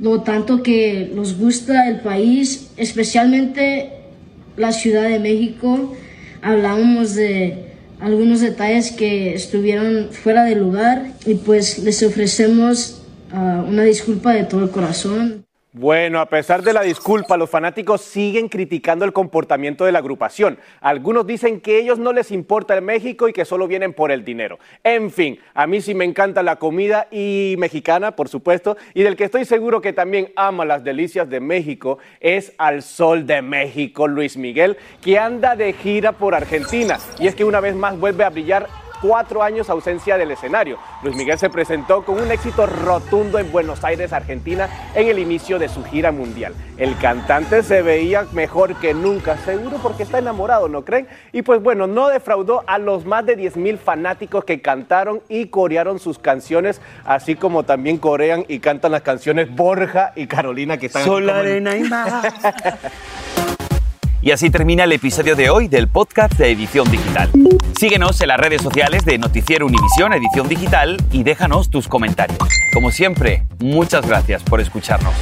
lo 0.00 0.22
tanto 0.22 0.62
que 0.62 1.10
nos 1.12 1.36
gusta 1.36 1.88
el 1.88 2.00
país, 2.02 2.70
especialmente 2.76 3.90
la 4.56 4.70
Ciudad 4.70 5.08
de 5.08 5.18
México, 5.18 5.92
hablábamos 6.40 7.16
de 7.16 7.72
algunos 8.00 8.40
detalles 8.40 8.92
que 8.92 9.34
estuvieron 9.34 10.10
fuera 10.12 10.44
de 10.44 10.54
lugar 10.54 11.06
y 11.26 11.34
pues 11.34 11.80
les 11.80 12.00
ofrecemos 12.04 13.02
ah, 13.32 13.64
una 13.66 13.82
disculpa 13.82 14.32
de 14.34 14.44
todo 14.44 14.62
el 14.62 14.70
corazón. 14.70 15.43
Bueno, 15.76 16.20
a 16.20 16.26
pesar 16.26 16.62
de 16.62 16.72
la 16.72 16.82
disculpa, 16.82 17.36
los 17.36 17.50
fanáticos 17.50 18.00
siguen 18.00 18.48
criticando 18.48 19.04
el 19.04 19.12
comportamiento 19.12 19.84
de 19.84 19.90
la 19.90 19.98
agrupación. 19.98 20.56
Algunos 20.80 21.26
dicen 21.26 21.60
que 21.60 21.80
ellos 21.80 21.98
no 21.98 22.12
les 22.12 22.30
importa 22.30 22.76
el 22.76 22.82
México 22.82 23.28
y 23.28 23.32
que 23.32 23.44
solo 23.44 23.66
vienen 23.66 23.92
por 23.92 24.12
el 24.12 24.24
dinero. 24.24 24.60
En 24.84 25.10
fin, 25.10 25.40
a 25.52 25.66
mí 25.66 25.80
sí 25.80 25.92
me 25.92 26.04
encanta 26.04 26.44
la 26.44 26.60
comida 26.60 27.08
y 27.10 27.56
mexicana, 27.58 28.14
por 28.14 28.28
supuesto, 28.28 28.76
y 28.94 29.02
del 29.02 29.16
que 29.16 29.24
estoy 29.24 29.46
seguro 29.46 29.80
que 29.80 29.92
también 29.92 30.32
ama 30.36 30.64
las 30.64 30.84
delicias 30.84 31.28
de 31.28 31.40
México 31.40 31.98
es 32.20 32.52
al 32.56 32.80
Sol 32.80 33.26
de 33.26 33.42
México, 33.42 34.06
Luis 34.06 34.36
Miguel, 34.36 34.76
que 35.02 35.18
anda 35.18 35.56
de 35.56 35.72
gira 35.72 36.12
por 36.12 36.36
Argentina. 36.36 37.00
Y 37.18 37.26
es 37.26 37.34
que 37.34 37.44
una 37.44 37.58
vez 37.58 37.74
más 37.74 37.98
vuelve 37.98 38.22
a 38.22 38.30
brillar 38.30 38.68
cuatro 39.04 39.42
años 39.42 39.68
ausencia 39.68 40.16
del 40.16 40.30
escenario. 40.30 40.78
Luis 41.02 41.14
Miguel 41.14 41.38
se 41.38 41.50
presentó 41.50 42.06
con 42.06 42.18
un 42.18 42.30
éxito 42.30 42.64
rotundo 42.64 43.38
en 43.38 43.52
Buenos 43.52 43.84
Aires, 43.84 44.14
Argentina, 44.14 44.66
en 44.94 45.08
el 45.08 45.18
inicio 45.18 45.58
de 45.58 45.68
su 45.68 45.84
gira 45.84 46.10
mundial. 46.10 46.54
El 46.78 46.96
cantante 46.96 47.62
se 47.62 47.82
veía 47.82 48.24
mejor 48.32 48.76
que 48.76 48.94
nunca, 48.94 49.36
seguro 49.36 49.76
porque 49.82 50.04
está 50.04 50.20
enamorado, 50.20 50.68
¿no 50.68 50.86
creen? 50.86 51.06
Y 51.32 51.42
pues 51.42 51.62
bueno, 51.62 51.86
no 51.86 52.08
defraudó 52.08 52.64
a 52.66 52.78
los 52.78 53.04
más 53.04 53.26
de 53.26 53.36
10 53.36 53.58
mil 53.58 53.76
fanáticos 53.76 54.46
que 54.46 54.62
cantaron 54.62 55.20
y 55.28 55.48
corearon 55.48 55.98
sus 55.98 56.18
canciones, 56.18 56.80
así 57.04 57.34
como 57.34 57.64
también 57.64 57.98
corean 57.98 58.46
y 58.48 58.60
cantan 58.60 58.92
las 58.92 59.02
canciones 59.02 59.54
Borja 59.54 60.14
y 60.16 60.26
Carolina 60.26 60.78
que 60.78 60.86
están 60.86 61.04
Sol, 61.04 61.28
arena 61.28 61.76
y 61.76 61.82
mar. 61.82 62.32
Y 64.24 64.30
así 64.30 64.48
termina 64.48 64.84
el 64.84 64.92
episodio 64.92 65.36
de 65.36 65.50
hoy 65.50 65.68
del 65.68 65.86
podcast 65.86 66.32
de 66.38 66.50
Edición 66.50 66.90
Digital. 66.90 67.30
Síguenos 67.78 68.18
en 68.22 68.28
las 68.28 68.40
redes 68.40 68.62
sociales 68.62 69.04
de 69.04 69.18
Noticiero 69.18 69.66
Univisión 69.66 70.14
Edición 70.14 70.48
Digital 70.48 70.96
y 71.12 71.24
déjanos 71.24 71.68
tus 71.68 71.88
comentarios. 71.88 72.38
Como 72.72 72.90
siempre, 72.90 73.46
muchas 73.58 74.06
gracias 74.06 74.42
por 74.42 74.62
escucharnos. 74.62 75.12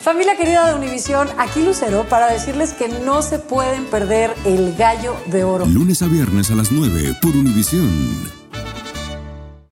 Familia 0.00 0.38
querida 0.38 0.70
de 0.70 0.74
Univisión, 0.74 1.28
aquí 1.36 1.62
Lucero 1.62 2.06
para 2.08 2.32
decirles 2.32 2.72
que 2.72 2.88
no 2.88 3.20
se 3.20 3.38
pueden 3.38 3.84
perder 3.84 4.32
el 4.46 4.74
gallo 4.74 5.14
de 5.26 5.44
oro. 5.44 5.66
Lunes 5.66 6.00
a 6.00 6.06
viernes 6.06 6.50
a 6.50 6.54
las 6.54 6.72
9 6.72 7.16
por 7.20 7.36
Univisión. 7.36 8.37